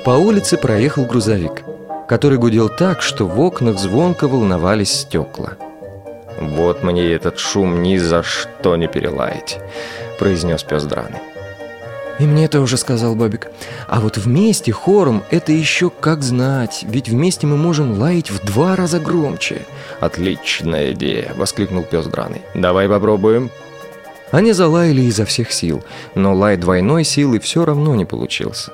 По 0.07 0.13
улице 0.13 0.57
проехал 0.57 1.05
грузовик, 1.05 1.63
который 2.09 2.39
гудел 2.39 2.71
так, 2.71 3.03
что 3.03 3.27
в 3.27 3.39
окнах 3.41 3.79
звонко 3.79 4.27
волновались 4.27 5.01
стекла. 5.01 5.59
«Вот 6.41 6.83
мне 6.83 7.13
этот 7.13 7.39
шум 7.39 7.83
ни 7.83 7.99
за 7.99 8.23
что 8.23 8.77
не 8.77 8.89
перелаять»,– 8.89 9.61
произнес 10.19 10.63
пес 10.63 10.85
драный. 10.85 11.21
И 12.19 12.25
мне 12.25 12.49
тоже 12.49 12.79
сказал 12.79 13.15
Бобик. 13.15 13.49
А 13.87 14.01
вот 14.01 14.17
вместе, 14.17 14.73
хором, 14.73 15.25
это 15.31 15.53
еще 15.53 15.91
как 15.91 16.23
знать, 16.23 16.87
ведь 16.89 17.11
вместе 17.11 17.47
мы 17.47 17.59
можем 17.59 17.99
лаять 17.99 18.31
в 18.31 18.43
два 18.47 18.77
раза 18.77 18.99
громче. 18.99 19.67
Отличная 20.01 20.93
идея, 20.93 21.35
воскликнул 21.37 21.83
пес 21.83 22.07
драный. 22.07 22.41
Давай 22.55 22.89
попробуем. 22.89 23.51
Они 24.35 24.51
залаяли 24.51 25.03
изо 25.03 25.25
всех 25.25 25.53
сил, 25.53 25.85
но 26.17 26.35
лай 26.35 26.57
двойной 26.57 27.05
силы 27.05 27.39
все 27.39 27.65
равно 27.65 27.95
не 27.95 28.05
получился. 28.05 28.73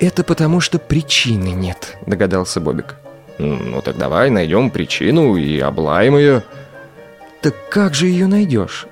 «Это 0.00 0.24
потому, 0.24 0.60
что 0.60 0.78
причины 0.78 1.48
нет»,— 1.48 1.98
догадался 2.06 2.58
Бобик. 2.58 2.94
«Ну 3.36 3.82
так 3.82 3.98
давай 3.98 4.30
найдем 4.30 4.70
причину 4.70 5.36
и 5.36 5.60
облаем 5.60 6.16
ее». 6.16 6.42
«Так 7.42 7.54
как 7.68 7.92
же 7.92 8.06
ее 8.06 8.28
найдешь?» 8.28 8.86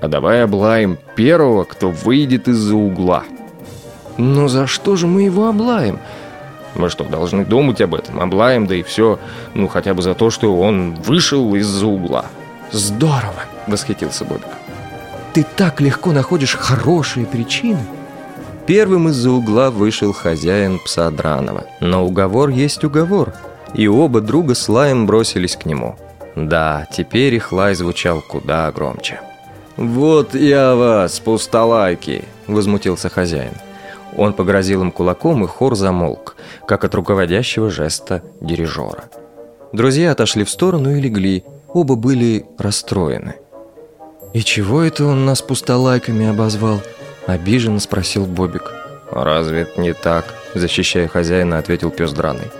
А 0.00 0.08
давай 0.08 0.42
облаем 0.42 0.96
первого, 1.16 1.64
кто 1.64 1.90
выйдет 1.90 2.48
из-за 2.48 2.74
угла. 2.74 3.24
Но 4.16 4.48
за 4.48 4.66
что 4.66 4.96
же 4.96 5.06
мы 5.06 5.24
его 5.24 5.48
облаем? 5.48 5.98
Мы 6.74 6.88
что, 6.88 7.04
должны 7.04 7.44
думать 7.44 7.82
об 7.82 7.94
этом? 7.94 8.20
Облаем, 8.20 8.66
да 8.66 8.74
и 8.74 8.82
все. 8.82 9.18
Ну, 9.52 9.68
хотя 9.68 9.92
бы 9.92 10.00
за 10.00 10.14
то, 10.14 10.30
что 10.30 10.58
он 10.58 10.94
вышел 10.94 11.54
из-за 11.56 11.86
угла. 11.86 12.24
Здорово, 12.72 13.44
восхитился 13.66 14.24
Бобик. 14.24 14.59
Ты 15.32 15.46
так 15.56 15.80
легко 15.80 16.12
находишь 16.12 16.56
хорошие 16.56 17.26
причины. 17.26 17.80
Первым 18.66 19.08
из-за 19.08 19.30
угла 19.30 19.70
вышел 19.70 20.12
хозяин 20.12 20.78
пса 20.78 21.10
Дранова. 21.10 21.64
Но 21.80 22.04
уговор 22.04 22.48
есть 22.50 22.84
уговор. 22.84 23.32
И 23.74 23.86
оба 23.86 24.20
друга 24.20 24.54
с 24.54 24.68
лаем 24.68 25.06
бросились 25.06 25.56
к 25.56 25.66
нему. 25.66 25.96
Да, 26.36 26.86
теперь 26.92 27.34
их 27.34 27.52
лай 27.52 27.74
звучал 27.74 28.22
куда 28.22 28.70
громче. 28.72 29.20
«Вот 29.76 30.34
я 30.34 30.74
вас, 30.74 31.18
пустолайки!»– 31.20 32.24
возмутился 32.46 33.08
хозяин. 33.08 33.52
Он 34.16 34.32
погрозил 34.32 34.82
им 34.82 34.90
кулаком, 34.90 35.44
и 35.44 35.46
хор 35.46 35.76
замолк, 35.76 36.36
как 36.66 36.84
от 36.84 36.94
руководящего 36.94 37.70
жеста 37.70 38.22
дирижера. 38.40 39.04
Друзья 39.72 40.10
отошли 40.10 40.44
в 40.44 40.50
сторону 40.50 40.96
и 40.96 41.00
легли, 41.00 41.44
оба 41.68 41.94
были 41.94 42.44
расстроены. 42.58 43.36
«И 44.32 44.42
чего 44.44 44.82
это 44.82 45.06
он 45.06 45.24
нас 45.24 45.42
пустолайками 45.42 46.26
обозвал?»– 46.28 46.80
обиженно 47.26 47.80
спросил 47.80 48.26
Бобик. 48.26 48.72
«Разве 49.10 49.62
это 49.62 49.80
не 49.80 49.92
так?»– 49.92 50.24
защищая 50.54 51.08
хозяина, 51.08 51.58
ответил 51.58 51.90
пес 51.90 52.12
драный. 52.12 52.50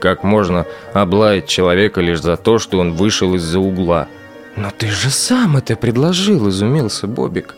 «Как 0.00 0.22
можно 0.22 0.66
облаять 0.92 1.48
человека 1.48 2.00
лишь 2.00 2.22
за 2.22 2.36
то, 2.36 2.58
что 2.58 2.78
он 2.78 2.92
вышел 2.92 3.34
из-за 3.34 3.58
угла?» 3.58 4.06
«Но 4.54 4.70
ты 4.70 4.88
же 4.88 5.10
сам 5.10 5.56
это 5.56 5.74
предложил»,— 5.74 6.48
изумился 6.50 7.08
Бобик. 7.08 7.56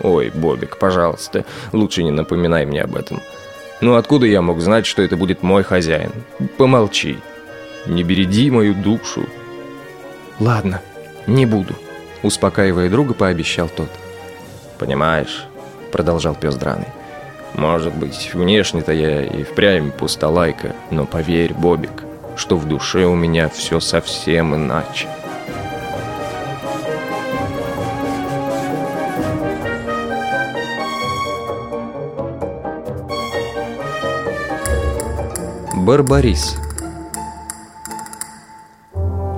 «Ой, 0.00 0.30
Бобик, 0.32 0.78
пожалуйста, 0.78 1.44
лучше 1.72 2.04
не 2.04 2.12
напоминай 2.12 2.64
мне 2.64 2.82
об 2.82 2.96
этом. 2.96 3.20
Ну 3.80 3.96
откуда 3.96 4.26
я 4.26 4.40
мог 4.40 4.60
знать, 4.60 4.86
что 4.86 5.02
это 5.02 5.16
будет 5.16 5.42
мой 5.42 5.64
хозяин? 5.64 6.12
Помолчи. 6.56 7.18
Не 7.86 8.04
береди 8.04 8.50
мою 8.52 8.74
душу». 8.74 9.26
«Ладно, 10.38 10.80
не 11.26 11.44
буду»,— 11.44 11.74
успокаивая 12.22 12.88
друга, 12.90 13.14
пообещал 13.14 13.68
тот. 13.68 13.88
«Понимаешь»,— 14.78 15.46
продолжал 15.92 16.34
пес 16.34 16.54
драный, 16.56 16.88
«может 17.54 17.94
быть, 17.94 18.30
внешне-то 18.32 18.92
я 18.92 19.22
и 19.22 19.42
впрямь 19.42 19.90
пустолайка, 19.90 20.74
но 20.90 21.06
поверь, 21.06 21.54
Бобик, 21.54 22.04
что 22.36 22.56
в 22.56 22.66
душе 22.66 23.04
у 23.04 23.14
меня 23.14 23.48
все 23.48 23.80
совсем 23.80 24.54
иначе». 24.54 25.08
Барбарис 35.74 36.56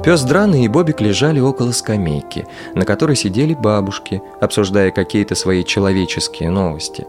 Пес 0.04 0.22
Драный 0.22 0.64
и 0.64 0.68
Бобик 0.68 1.00
лежали 1.00 1.38
около 1.38 1.70
скамейки, 1.70 2.44
на 2.74 2.84
которой 2.84 3.14
сидели 3.14 3.54
бабушки, 3.54 4.20
обсуждая 4.40 4.90
какие-то 4.90 5.36
свои 5.36 5.64
человеческие 5.64 6.50
новости. 6.50 7.06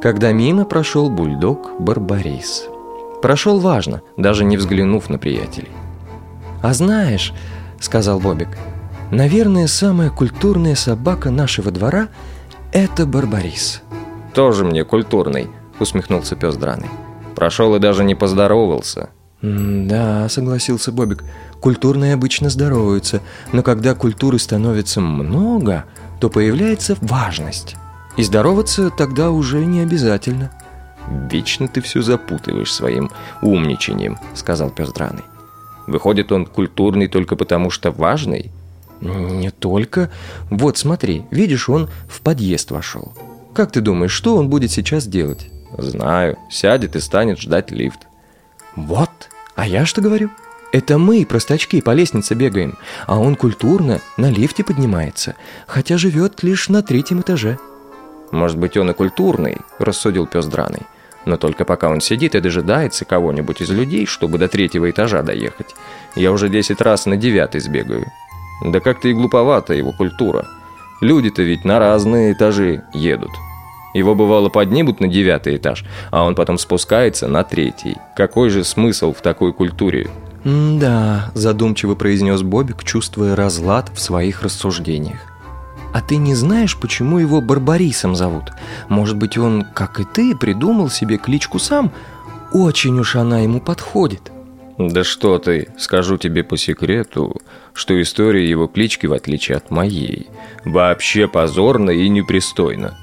Когда 0.00 0.30
мимо 0.30 0.64
прошел 0.64 1.10
бульдог 1.10 1.80
Барбарис. 1.80 2.68
Прошел 3.20 3.58
важно, 3.58 4.02
даже 4.16 4.44
не 4.44 4.56
взглянув 4.56 5.10
на 5.10 5.18
приятелей. 5.18 5.72
«А 6.62 6.72
знаешь,— 6.74 7.32
сказал 7.80 8.20
Бобик,— 8.20 8.56
наверное, 9.10 9.66
самая 9.66 10.10
культурная 10.10 10.76
собака 10.76 11.30
нашего 11.30 11.72
двора— 11.72 12.06
это 12.72 13.04
Барбарис». 13.04 13.82
«Тоже 14.32 14.64
мне 14.64 14.84
культурный»,— 14.84 15.50
усмехнулся 15.80 16.36
пес 16.36 16.56
Драный. 16.56 16.90
Прошел 17.34 17.74
и 17.74 17.80
даже 17.80 18.04
не 18.04 18.14
поздоровался. 18.14 19.10
«Да»,— 19.40 20.28
согласился 20.30 20.90
Бобик,— 20.90 21.24
«культурные 21.60 22.14
обычно 22.14 22.50
здороваются, 22.50 23.20
но 23.52 23.62
когда 23.62 23.94
культуры 23.94 24.38
становится 24.38 25.00
много, 25.00 25.84
то 26.20 26.28
появляется 26.28 26.96
важность. 27.00 27.76
И 28.16 28.22
здороваться 28.22 28.90
тогда 28.90 29.30
уже 29.30 29.64
не 29.64 29.80
обязательно». 29.80 30.50
«Вечно 31.30 31.68
ты 31.68 31.80
все 31.80 32.02
запутываешь 32.02 32.72
своим 32.72 33.10
умничанием»,— 33.40 34.18
сказал 34.34 34.70
пес 34.70 34.92
драный. 34.92 35.22
«Выходит, 35.86 36.32
он 36.32 36.44
культурный 36.44 37.08
только 37.08 37.34
потому, 37.36 37.70
что 37.70 37.90
важный?» 37.90 38.50
«Не 39.00 39.50
только. 39.50 40.10
Вот 40.50 40.76
смотри, 40.76 41.24
видишь, 41.30 41.68
он 41.68 41.88
в 42.08 42.20
подъезд 42.20 42.72
вошел. 42.72 43.12
Как 43.54 43.70
ты 43.70 43.80
думаешь, 43.80 44.12
что 44.12 44.36
он 44.36 44.48
будет 44.50 44.70
сейчас 44.70 45.06
делать?» 45.06 45.48
Знаю. 45.76 46.38
Сядет 46.50 46.96
и 46.96 47.00
станет 47.00 47.38
ждать 47.38 47.70
лифт. 47.70 48.07
Вот. 48.86 49.10
А 49.56 49.66
я 49.66 49.84
что 49.86 50.00
говорю? 50.00 50.30
Это 50.70 50.98
мы, 50.98 51.24
простачки, 51.26 51.80
по 51.80 51.92
лестнице 51.92 52.34
бегаем, 52.34 52.78
а 53.06 53.18
он 53.18 53.36
культурно 53.36 54.00
на 54.16 54.30
лифте 54.30 54.62
поднимается, 54.62 55.34
хотя 55.66 55.96
живет 55.96 56.42
лишь 56.42 56.68
на 56.68 56.82
третьем 56.82 57.22
этаже. 57.22 57.58
Может 58.30 58.58
быть, 58.58 58.76
он 58.76 58.90
и 58.90 58.94
культурный, 58.94 59.58
рассудил 59.78 60.26
пес 60.26 60.46
драный. 60.46 60.82
Но 61.24 61.36
только 61.36 61.64
пока 61.64 61.88
он 61.88 62.00
сидит 62.00 62.34
и 62.34 62.40
дожидается 62.40 63.04
кого-нибудь 63.04 63.60
из 63.62 63.70
людей, 63.70 64.06
чтобы 64.06 64.38
до 64.38 64.48
третьего 64.48 64.90
этажа 64.90 65.22
доехать. 65.22 65.74
Я 66.14 66.30
уже 66.32 66.48
десять 66.48 66.80
раз 66.80 67.06
на 67.06 67.16
девятый 67.16 67.60
сбегаю. 67.60 68.06
Да 68.64 68.80
как-то 68.80 69.08
и 69.08 69.14
глуповата 69.14 69.74
его 69.74 69.92
культура. 69.92 70.46
Люди-то 71.00 71.42
ведь 71.42 71.64
на 71.64 71.78
разные 71.78 72.32
этажи 72.32 72.84
едут. 72.92 73.30
Его 73.98 74.14
бывало 74.14 74.48
поднимут 74.48 75.00
на 75.00 75.08
девятый 75.08 75.56
этаж, 75.56 75.84
а 76.12 76.22
он 76.22 76.36
потом 76.36 76.56
спускается 76.56 77.26
на 77.26 77.42
третий. 77.42 77.96
Какой 78.16 78.48
же 78.48 78.62
смысл 78.62 79.12
в 79.12 79.22
такой 79.22 79.52
культуре? 79.52 80.08
«Да»,– 80.44 81.32
задумчиво 81.34 81.96
произнес 81.96 82.42
Бобик, 82.42 82.84
чувствуя 82.84 83.34
разлад 83.34 83.90
в 83.92 84.00
своих 84.00 84.42
рассуждениях. 84.42 85.18
«А 85.92 86.00
ты 86.00 86.16
не 86.16 86.36
знаешь, 86.36 86.78
почему 86.78 87.18
его 87.18 87.40
Барбарисом 87.40 88.14
зовут? 88.14 88.52
Может 88.88 89.16
быть, 89.16 89.36
он, 89.36 89.66
как 89.74 89.98
и 89.98 90.04
ты, 90.04 90.36
придумал 90.36 90.90
себе 90.90 91.16
кличку 91.16 91.58
сам? 91.58 91.90
Очень 92.52 93.00
уж 93.00 93.16
она 93.16 93.40
ему 93.40 93.60
подходит». 93.60 94.30
«Да 94.78 95.02
что 95.02 95.38
ты, 95.38 95.70
скажу 95.76 96.18
тебе 96.18 96.44
по 96.44 96.56
секрету, 96.56 97.36
что 97.74 98.00
история 98.00 98.48
его 98.48 98.68
клички, 98.68 99.06
в 99.06 99.12
отличие 99.12 99.56
от 99.56 99.72
моей, 99.72 100.28
вообще 100.64 101.26
позорна 101.26 101.90
и 101.90 102.08
непристойна». 102.08 102.96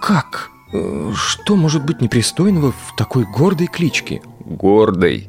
Как? 0.00 0.50
Э, 0.72 1.12
что 1.14 1.56
может 1.56 1.84
быть 1.84 2.00
непристойного 2.00 2.72
в 2.72 2.96
такой 2.96 3.24
гордой 3.24 3.66
кличке? 3.66 4.22
Гордой? 4.44 5.28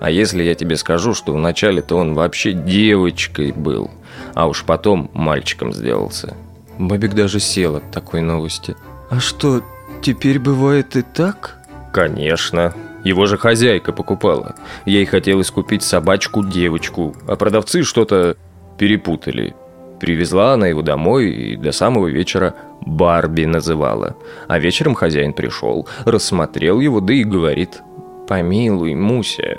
А 0.00 0.10
если 0.10 0.42
я 0.42 0.54
тебе 0.54 0.76
скажу, 0.76 1.14
что 1.14 1.32
вначале-то 1.32 1.96
он 1.96 2.14
вообще 2.14 2.52
девочкой 2.52 3.52
был, 3.52 3.90
а 4.34 4.48
уж 4.48 4.64
потом 4.64 5.10
мальчиком 5.14 5.72
сделался?» 5.72 6.36
Бобик 6.78 7.14
даже 7.14 7.38
сел 7.38 7.76
от 7.76 7.90
такой 7.90 8.20
новости. 8.20 8.76
«А 9.10 9.20
что, 9.20 9.62
теперь 10.00 10.38
бывает 10.38 10.96
и 10.96 11.02
так?» 11.02 11.58
«Конечно. 11.92 12.74
Его 13.04 13.26
же 13.26 13.36
хозяйка 13.36 13.92
покупала. 13.92 14.54
Ей 14.86 15.04
хотелось 15.04 15.50
купить 15.50 15.82
собачку-девочку, 15.82 17.14
а 17.26 17.36
продавцы 17.36 17.82
что-то 17.82 18.36
перепутали. 18.78 19.54
Привезла 20.02 20.54
она 20.54 20.66
его 20.66 20.82
домой 20.82 21.30
и 21.30 21.56
до 21.56 21.70
самого 21.70 22.08
вечера 22.08 22.56
Барби 22.80 23.44
называла. 23.44 24.16
А 24.48 24.58
вечером 24.58 24.96
хозяин 24.96 25.32
пришел, 25.32 25.86
рассмотрел 26.04 26.80
его, 26.80 27.00
да 27.00 27.14
и 27.14 27.22
говорит, 27.22 27.82
«Помилуй, 28.26 28.96
Муся». 28.96 29.58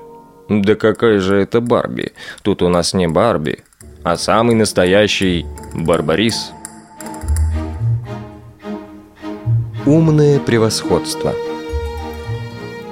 «Да 0.50 0.76
какая 0.76 1.22
же 1.22 1.38
это 1.38 1.62
Барби? 1.62 2.12
Тут 2.42 2.62
у 2.62 2.68
нас 2.68 2.94
не 2.94 3.08
Барби, 3.08 3.60
а 4.04 4.18
самый 4.18 4.56
настоящий 4.56 5.46
Барбарис». 5.74 6.52
Умное 9.86 10.40
превосходство 10.40 11.34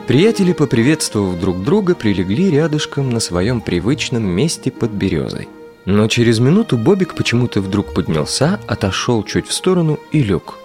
Приятели, 0.07 0.53
поприветствовав 0.53 1.37
друг 1.37 1.61
друга, 1.63 1.95
прилегли 1.95 2.49
рядышком 2.49 3.09
на 3.09 3.19
своем 3.19 3.59
привычном 3.59 4.23
месте 4.23 4.71
под 4.71 4.91
березой. 4.91 5.49
Но 5.85 6.07
через 6.07 6.39
минуту 6.39 6.77
Бобик 6.77 7.15
почему-то 7.15 7.61
вдруг 7.61 7.93
поднялся, 7.93 8.59
отошел 8.67 9.23
чуть 9.23 9.47
в 9.47 9.53
сторону 9.53 9.99
и 10.11 10.21
лег. 10.21 10.55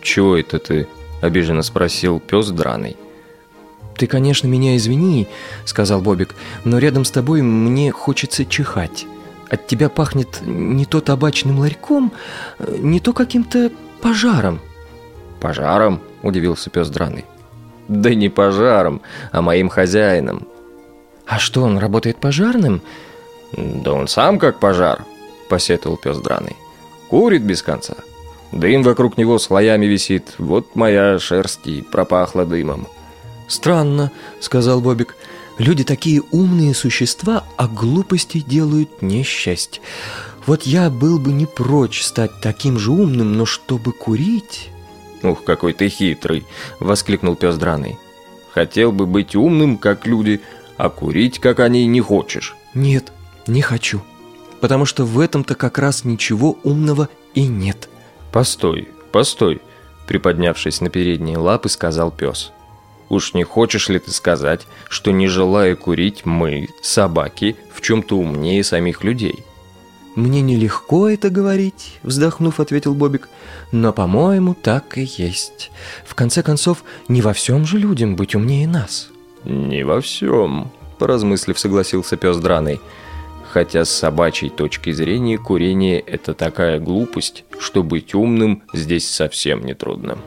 «Чего 0.00 0.36
это 0.36 0.58
ты?»– 0.58 0.86
обиженно 1.20 1.62
спросил 1.62 2.20
пес 2.20 2.50
драный. 2.50 2.96
«Ты, 3.96 4.06
конечно, 4.06 4.46
меня 4.46 4.76
извини»,– 4.76 5.26
сказал 5.64 6.00
Бобик, 6.00 6.36
«но 6.64 6.78
рядом 6.78 7.04
с 7.04 7.10
тобой 7.10 7.42
мне 7.42 7.90
хочется 7.90 8.44
чихать. 8.44 9.06
От 9.50 9.66
тебя 9.66 9.88
пахнет 9.88 10.40
не 10.42 10.86
то 10.86 11.00
табачным 11.00 11.58
ларьком, 11.58 12.12
не 12.78 13.00
то 13.00 13.12
каким-то 13.12 13.72
пожаром». 14.00 14.60
«Пожаром?»– 15.40 16.00
удивился 16.22 16.70
пес 16.70 16.88
драный. 16.90 17.24
«Да 17.88 18.14
не 18.14 18.28
пожаром, 18.28 19.02
а 19.32 19.42
моим 19.42 19.68
хозяином». 19.68 20.46
«А 21.26 21.40
что, 21.40 21.62
он 21.62 21.78
работает 21.78 22.18
пожарным?» 22.18 22.82
«Да 23.52 23.92
он 23.92 24.08
сам 24.08 24.38
как 24.38 24.60
пожар»,— 24.60 25.04
посетовал 25.48 25.96
пес 25.96 26.18
драный. 26.18 26.56
«Курит 27.08 27.42
без 27.42 27.62
конца. 27.62 27.94
Дым 28.52 28.82
вокруг 28.82 29.16
него 29.16 29.38
слоями 29.38 29.86
висит. 29.86 30.34
Вот 30.38 30.76
моя 30.76 31.18
шерсть 31.18 31.66
и 31.66 31.82
пропахла 31.82 32.44
дымом». 32.44 32.86
«Странно»,— 33.46 34.12
сказал 34.40 34.80
Бобик. 34.80 35.16
«Люди 35.56 35.82
такие 35.82 36.22
умные 36.30 36.74
существа, 36.74 37.44
а 37.56 37.66
глупости 37.66 38.38
делают 38.38 39.02
несчастье. 39.02 39.82
Вот 40.46 40.62
я 40.62 40.88
был 40.88 41.18
бы 41.18 41.32
не 41.32 41.46
прочь 41.46 42.02
стать 42.02 42.30
таким 42.40 42.78
же 42.78 42.92
умным, 42.92 43.32
но 43.32 43.46
чтобы 43.46 43.92
курить...» 43.92 44.70
«Ух, 45.22 45.42
какой 45.42 45.72
ты 45.72 45.88
хитрый!»— 45.88 46.46
воскликнул 46.80 47.34
пес 47.34 47.56
драный. 47.56 47.98
«Хотел 48.52 48.92
бы 48.92 49.06
быть 49.06 49.34
умным, 49.34 49.78
как 49.78 50.06
люди, 50.06 50.40
а 50.76 50.90
курить, 50.90 51.40
как 51.40 51.58
они, 51.60 51.86
не 51.86 52.00
хочешь». 52.00 52.54
«Нет, 52.74 53.12
не 53.48 53.62
хочу, 53.62 54.02
потому 54.60 54.84
что 54.84 55.04
в 55.04 55.18
этом-то 55.18 55.54
как 55.54 55.78
раз 55.78 56.04
ничего 56.04 56.58
умного 56.62 57.08
и 57.34 57.46
нет. 57.46 57.88
Постой, 58.32 58.88
постой, 59.12 59.60
приподнявшись 60.06 60.80
на 60.80 60.90
передние 60.90 61.38
лапы, 61.38 61.68
сказал 61.68 62.10
пес. 62.10 62.52
Уж 63.08 63.32
не 63.32 63.42
хочешь 63.42 63.88
ли 63.88 63.98
ты 63.98 64.10
сказать, 64.10 64.66
что 64.88 65.12
не 65.12 65.28
желая 65.28 65.74
курить 65.76 66.26
мы, 66.26 66.68
собаки, 66.82 67.56
в 67.72 67.80
чем-то 67.80 68.18
умнее 68.18 68.62
самих 68.62 69.02
людей? 69.02 69.44
«Мне 70.14 70.40
нелегко 70.40 71.08
это 71.08 71.30
говорить»,— 71.30 72.00
вздохнув, 72.02 72.58
ответил 72.58 72.92
Бобик. 72.92 73.28
«Но, 73.70 73.92
по-моему, 73.92 74.54
так 74.54 74.98
и 74.98 75.02
есть. 75.02 75.70
В 76.04 76.16
конце 76.16 76.42
концов, 76.42 76.82
не 77.06 77.22
во 77.22 77.32
всем 77.32 77.64
же 77.64 77.78
людям 77.78 78.16
быть 78.16 78.34
умнее 78.34 78.66
нас». 78.66 79.10
«Не 79.44 79.84
во 79.84 80.00
всем»,— 80.00 80.72
поразмыслив, 80.98 81.56
согласился 81.56 82.16
пес 82.16 82.36
драный 82.38 82.80
хотя 83.50 83.84
с 83.84 83.90
собачьей 83.90 84.50
точки 84.50 84.92
зрения 84.92 85.38
курение– 85.38 86.00
это 86.06 86.34
такая 86.34 86.78
глупость, 86.78 87.44
что 87.58 87.82
быть 87.82 88.14
умным 88.14 88.62
здесь 88.72 89.08
совсем 89.08 89.64
не 89.64 89.74
трудно. 89.74 90.18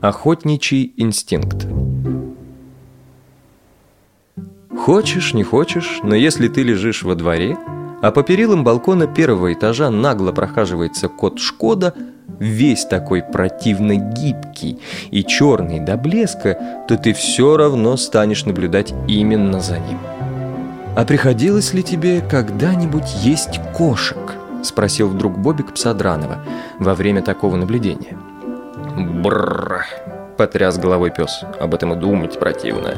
Охотничий 0.00 0.92
инстинкт 0.96 1.66
Хочешь, 4.76 5.32
не 5.32 5.44
хочешь, 5.44 6.00
но 6.02 6.14
если 6.14 6.48
ты 6.48 6.62
лежишь 6.62 7.04
во 7.04 7.14
дворе, 7.14 7.56
а 8.02 8.10
по 8.10 8.22
перилам 8.22 8.64
балкона 8.64 9.06
первого 9.06 9.52
этажа 9.52 9.88
нагло 9.90 10.30
прохаживается 10.32 11.08
кот 11.08 11.38
Шкода– 11.38 11.94
весь 12.38 12.84
такой 12.84 13.22
противно 13.22 13.96
гибкий 13.96 14.78
и 15.10 15.24
черный 15.24 15.80
до 15.80 15.96
блеска, 15.96 16.84
то 16.88 16.96
ты 16.96 17.12
все 17.12 17.56
равно 17.56 17.96
станешь 17.96 18.44
наблюдать 18.44 18.92
именно 19.08 19.60
за 19.60 19.78
ним. 19.78 19.98
«А 20.96 21.04
приходилось 21.04 21.74
ли 21.74 21.82
тебе 21.82 22.20
когда-нибудь 22.20 23.14
есть 23.22 23.60
кошек?»– 23.72 24.34
спросил 24.62 25.08
вдруг 25.08 25.36
Бобик 25.38 25.74
Псадранова 25.74 26.38
во 26.78 26.94
время 26.94 27.20
такого 27.20 27.56
наблюдения. 27.56 28.16
«Брррр!»– 28.96 29.84
потряс 30.36 30.78
головой 30.78 31.10
пес. 31.10 31.42
«Об 31.58 31.74
этом 31.74 31.94
и 31.94 31.96
думать 31.96 32.38
противно. 32.38 32.94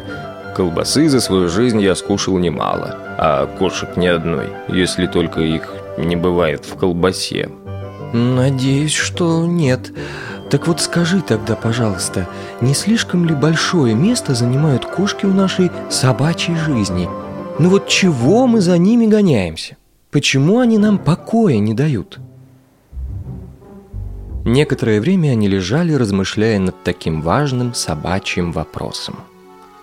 Колбасы 0.54 1.08
за 1.08 1.20
свою 1.20 1.48
жизнь 1.48 1.80
я 1.80 1.94
скушал 1.94 2.38
немало, 2.38 2.96
а 3.18 3.46
кошек 3.58 3.96
ни 3.96 4.06
одной, 4.06 4.48
если 4.68 5.06
только 5.06 5.40
их 5.40 5.72
не 5.96 6.16
бывает 6.16 6.66
в 6.66 6.76
колбасе». 6.76 7.48
«Надеюсь, 8.12 8.94
что 8.94 9.44
нет. 9.46 9.92
Так 10.50 10.68
вот 10.68 10.80
скажи 10.80 11.20
тогда, 11.20 11.56
пожалуйста, 11.56 12.28
не 12.60 12.72
слишком 12.72 13.26
ли 13.26 13.34
большое 13.34 13.94
место 13.94 14.34
занимают 14.34 14.86
кошки 14.86 15.26
в 15.26 15.34
нашей 15.34 15.70
собачьей 15.90 16.56
жизни? 16.56 17.08
Ну 17.58 17.68
вот 17.68 17.88
чего 17.88 18.46
мы 18.46 18.60
за 18.60 18.78
ними 18.78 19.06
гоняемся? 19.06 19.76
Почему 20.10 20.60
они 20.60 20.78
нам 20.78 20.98
покоя 20.98 21.58
не 21.58 21.74
дают?» 21.74 22.20
Некоторое 24.44 25.00
время 25.00 25.30
они 25.30 25.48
лежали, 25.48 25.92
размышляя 25.92 26.60
над 26.60 26.80
таким 26.84 27.20
важным 27.20 27.74
собачьим 27.74 28.52
вопросом. 28.52 29.16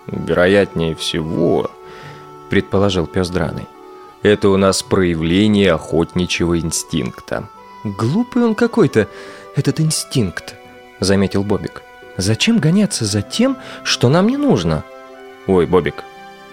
«Вероятнее 0.06 0.94
всего»,— 0.94 1.70
предположил 2.48 3.06
пес 3.06 3.28
Драный,— 3.28 3.66
«это 4.22 4.48
у 4.48 4.56
нас 4.56 4.82
проявление 4.82 5.72
охотничьего 5.72 6.58
инстинкта». 6.58 7.50
«Глупый 7.84 8.44
он 8.44 8.54
какой-то, 8.54 9.08
этот 9.56 9.78
инстинкт»,— 9.78 10.54
заметил 11.00 11.44
Бобик. 11.44 11.82
«Зачем 12.16 12.58
гоняться 12.58 13.04
за 13.04 13.20
тем, 13.20 13.58
что 13.82 14.08
нам 14.08 14.28
не 14.28 14.38
нужно?» 14.38 14.84
«Ой, 15.46 15.66
Бобик, 15.66 16.02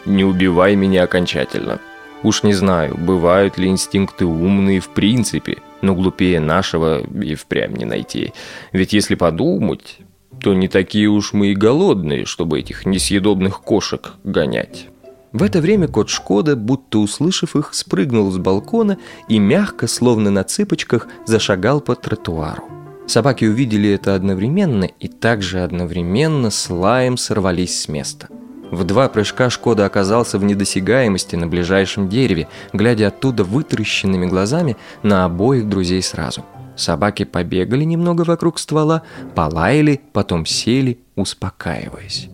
не 0.05 0.25
убивай 0.25 0.75
меня 0.75 1.03
окончательно. 1.03 1.79
Уж 2.23 2.43
не 2.43 2.53
знаю, 2.53 2.97
бывают 2.97 3.57
ли 3.57 3.69
инстинкты 3.69 4.25
умные 4.25 4.81
в 4.81 4.89
принципе, 4.89 5.59
но 5.81 5.95
глупее 5.95 6.41
нашего 6.41 7.01
и 7.01 7.35
впрямь 7.35 7.77
не 7.77 7.85
найти. 7.85 8.33
Ведь 8.73 8.91
если 8.91 9.15
подумать, 9.15 9.99
то 10.41 10.53
не 10.53 10.67
такие 10.67 11.07
уж 11.07 11.31
мы 11.31 11.47
и 11.47 11.55
голодные, 11.55 12.25
чтобы 12.25 12.59
этих 12.59 12.85
несъедобных 12.85 13.61
кошек 13.61 14.15
гонять». 14.25 14.90
В 15.33 15.43
это 15.43 15.61
время 15.61 15.87
кот 15.87 16.09
Шкода, 16.09 16.55
будто 16.55 16.99
услышав 16.99 17.55
их, 17.55 17.73
спрыгнул 17.73 18.29
с 18.31 18.37
балкона 18.37 18.97
и 19.29 19.39
мягко, 19.39 19.87
словно 19.87 20.29
на 20.29 20.43
цыпочках, 20.43 21.07
зашагал 21.25 21.79
по 21.79 21.95
тротуару. 21.95 22.63
Собаки 23.07 23.45
увидели 23.45 23.89
это 23.89 24.13
одновременно 24.13 24.85
и 24.85 25.07
также 25.07 25.61
одновременно 25.61 26.49
с 26.49 26.69
лаем 26.69 27.17
сорвались 27.17 27.81
с 27.81 27.87
места. 27.87 28.27
В 28.71 28.83
два 28.83 29.09
прыжка 29.09 29.49
Шкода 29.49 29.85
оказался 29.85 30.37
в 30.37 30.43
недосягаемости 30.43 31.35
на 31.35 31.47
ближайшем 31.47 32.07
дереве, 32.07 32.47
глядя 32.71 33.07
оттуда 33.07 33.43
вытращенными 33.43 34.25
глазами 34.25 34.77
на 35.03 35.25
обоих 35.25 35.67
друзей 35.67 36.01
сразу. 36.01 36.45
Собаки 36.77 37.25
побегали 37.25 37.83
немного 37.83 38.21
вокруг 38.21 38.59
ствола, 38.59 39.03
полаяли, 39.35 40.01
потом 40.13 40.45
сели, 40.45 40.99
успокаиваясь. 41.15 42.29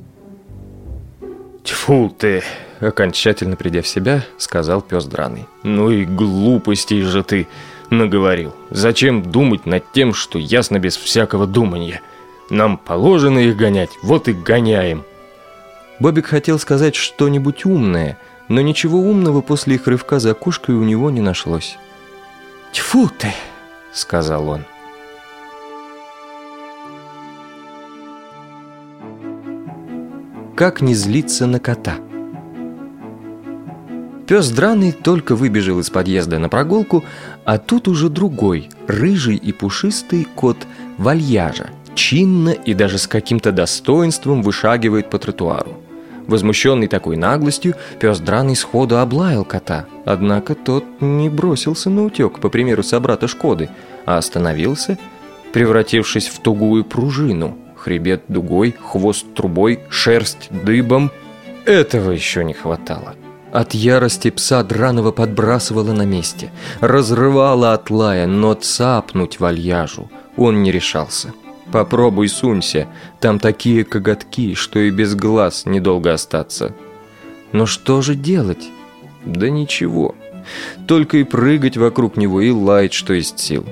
«Тьфу 1.63 2.13
ты!» 2.15 2.43
Окончательно 2.79 3.55
придя 3.55 3.81
в 3.81 3.87
себя, 3.87 4.23
сказал 4.37 4.81
пес 4.81 5.05
драный. 5.05 5.47
«Ну 5.63 5.89
и 5.89 6.05
глупостей 6.05 7.01
же 7.01 7.23
ты 7.23 7.47
наговорил. 7.89 8.55
Зачем 8.69 9.23
думать 9.23 9.65
над 9.65 9.91
тем, 9.91 10.13
что 10.13 10.39
ясно 10.39 10.79
без 10.79 10.97
всякого 10.97 11.47
думания? 11.47 12.01
Нам 12.49 12.77
положено 12.77 13.39
их 13.39 13.55
гонять, 13.55 13.91
вот 14.01 14.27
и 14.27 14.33
гоняем». 14.33 15.03
Бобик 15.99 16.27
хотел 16.27 16.59
сказать 16.59 16.95
что-нибудь 16.95 17.65
умное, 17.65 18.17
но 18.49 18.61
ничего 18.61 18.99
умного 18.99 19.41
после 19.41 19.75
их 19.75 19.87
рывка 19.87 20.19
за 20.19 20.33
кошкой 20.33 20.75
у 20.75 20.83
него 20.83 21.09
не 21.09 21.21
нашлось. 21.21 21.77
«Тьфу 22.71 23.09
ты!»— 23.09 23.33
сказал 23.93 24.47
он. 24.49 24.65
как 30.57 30.81
не 30.81 30.95
злиться 30.95 31.45
на 31.45 31.59
кота. 31.59 31.99
Пес 34.27 34.49
драный 34.49 34.91
только 34.91 35.35
выбежал 35.35 35.79
из 35.79 35.89
подъезда 35.89 36.37
на 36.37 36.49
прогулку, 36.49 37.05
а 37.45 37.57
тут 37.57 37.87
уже 37.87 38.09
другой, 38.09 38.69
рыжий 38.85 39.37
и 39.37 39.53
пушистый 39.53 40.27
кот 40.35 40.57
Вальяжа, 40.97 41.69
чинно 41.95 42.49
и 42.49 42.73
даже 42.73 42.97
с 42.97 43.07
каким-то 43.07 43.53
достоинством 43.53 44.41
вышагивает 44.41 45.09
по 45.09 45.17
тротуару. 45.17 45.81
Возмущенный 46.27 46.89
такой 46.89 47.15
наглостью, 47.15 47.75
пес 48.01 48.19
драный 48.19 48.57
сходу 48.57 48.97
облаял 48.99 49.45
кота. 49.45 49.85
Однако 50.03 50.55
тот 50.55 50.83
не 50.99 51.29
бросился 51.29 51.89
на 51.89 52.03
утек, 52.03 52.39
по 52.39 52.49
примеру 52.49 52.83
собрата 52.83 53.29
Шкоды, 53.29 53.69
а 54.05 54.17
остановился, 54.17 54.97
превратившись 55.53 56.27
в 56.27 56.39
тугую 56.39 56.83
пружину. 56.83 57.57
Хребет 57.77 58.23
дугой, 58.27 58.75
хвост 58.77 59.25
трубой, 59.35 59.79
шерсть 59.89 60.49
дыбом. 60.51 61.11
Этого 61.63 62.11
еще 62.11 62.43
не 62.43 62.53
хватало. 62.53 63.15
От 63.51 63.73
ярости 63.73 64.29
пса 64.29 64.63
драного 64.63 65.12
подбрасывала 65.12 65.93
на 65.93 66.03
месте, 66.03 66.51
разрывала 66.81 67.73
от 67.73 67.89
лая, 67.89 68.27
но 68.27 68.53
цапнуть 68.53 69.39
вальяжу 69.39 70.10
он 70.38 70.63
не 70.63 70.71
решался. 70.71 71.33
Попробуй 71.71 72.29
сунься, 72.29 72.88
там 73.19 73.39
такие 73.39 73.83
коготки, 73.83 74.53
что 74.53 74.79
и 74.79 74.89
без 74.89 75.15
глаз 75.15 75.65
недолго 75.65 76.13
остаться. 76.13 76.73
Но 77.51 77.65
что 77.65 78.01
же 78.01 78.15
делать? 78.15 78.69
Да 79.25 79.49
ничего. 79.49 80.15
Только 80.88 81.17
и 81.17 81.23
прыгать 81.23 81.75
вокруг 81.75 82.15
него 82.15 82.39
и 82.39 82.51
лаять, 82.51 82.93
что 82.93 83.13
есть 83.13 83.39
сил. 83.39 83.65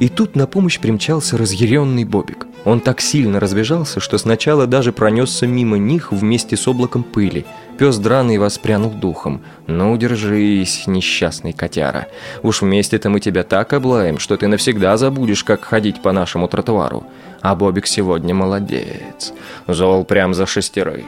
И 0.00 0.08
тут 0.08 0.34
на 0.34 0.46
помощь 0.46 0.80
примчался 0.80 1.38
разъяренный 1.38 2.04
Бобик. 2.04 2.46
Он 2.64 2.80
так 2.80 3.00
сильно 3.00 3.38
разбежался, 3.38 4.00
что 4.00 4.18
сначала 4.18 4.66
даже 4.66 4.92
пронесся 4.92 5.46
мимо 5.46 5.78
них 5.78 6.10
вместе 6.10 6.56
с 6.56 6.66
облаком 6.66 7.04
пыли. 7.04 7.46
Пес 7.78 7.98
драный 7.98 8.38
воспрянул 8.38 8.90
духом. 8.90 9.42
«Ну, 9.66 9.96
держись, 9.98 10.86
несчастный 10.86 11.52
котяра. 11.52 12.08
Уж 12.42 12.62
вместе-то 12.62 13.10
мы 13.10 13.20
тебя 13.20 13.42
так 13.42 13.72
облаем, 13.74 14.18
что 14.18 14.36
ты 14.36 14.46
навсегда 14.46 14.96
забудешь, 14.96 15.44
как 15.44 15.64
ходить 15.64 16.00
по 16.00 16.12
нашему 16.12 16.48
тротуару. 16.48 17.04
А 17.42 17.54
Бобик 17.54 17.86
сегодня 17.86 18.34
молодец. 18.34 19.32
Зол 19.66 20.04
прям 20.04 20.32
за 20.32 20.46
шестерых». 20.46 21.04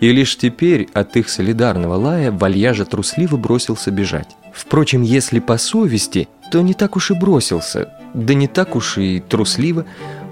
И 0.00 0.12
лишь 0.12 0.38
теперь 0.38 0.88
от 0.94 1.16
их 1.16 1.28
солидарного 1.28 1.96
лая 1.96 2.30
вальяжа 2.30 2.84
трусливо 2.84 3.36
бросился 3.36 3.90
бежать. 3.90 4.36
Впрочем, 4.54 5.02
если 5.02 5.40
по 5.40 5.58
совести, 5.58 6.28
то 6.52 6.62
не 6.62 6.72
так 6.72 6.96
уж 6.96 7.10
и 7.10 7.14
бросился, 7.14 7.92
да 8.14 8.34
не 8.34 8.46
так 8.46 8.76
уж 8.76 8.98
и 8.98 9.20
трусливо. 9.20 9.84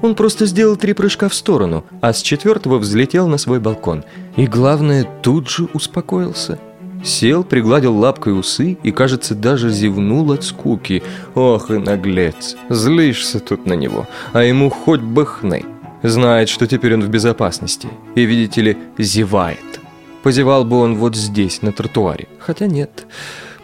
Он 0.02 0.14
просто 0.14 0.46
сделал 0.46 0.76
три 0.76 0.92
прыжка 0.92 1.28
в 1.28 1.34
сторону, 1.34 1.84
а 2.00 2.12
с 2.12 2.22
четвертого 2.22 2.78
взлетел 2.78 3.28
на 3.28 3.38
свой 3.38 3.60
балкон. 3.60 4.04
И 4.36 4.46
главное, 4.46 5.04
тут 5.22 5.48
же 5.48 5.68
успокоился. 5.72 6.58
Сел, 7.04 7.44
пригладил 7.44 7.96
лапкой 7.96 8.38
усы 8.38 8.78
и, 8.82 8.90
кажется, 8.90 9.34
даже 9.34 9.70
зевнул 9.70 10.32
от 10.32 10.44
скуки. 10.44 11.02
Ох 11.34 11.70
и 11.70 11.78
наглец, 11.78 12.56
злишься 12.68 13.38
тут 13.38 13.66
на 13.66 13.74
него, 13.74 14.06
а 14.32 14.42
ему 14.42 14.70
хоть 14.70 15.00
бы 15.00 15.24
хны. 15.24 15.64
Знает, 16.02 16.48
что 16.48 16.66
теперь 16.66 16.94
он 16.94 17.02
в 17.02 17.08
безопасности. 17.08 17.88
И, 18.14 18.24
видите 18.24 18.60
ли, 18.60 18.76
зевает. 18.98 19.80
Позевал 20.22 20.64
бы 20.64 20.78
он 20.78 20.96
вот 20.96 21.16
здесь, 21.16 21.62
на 21.62 21.72
тротуаре. 21.72 22.28
Хотя 22.38 22.66
нет, 22.66 23.06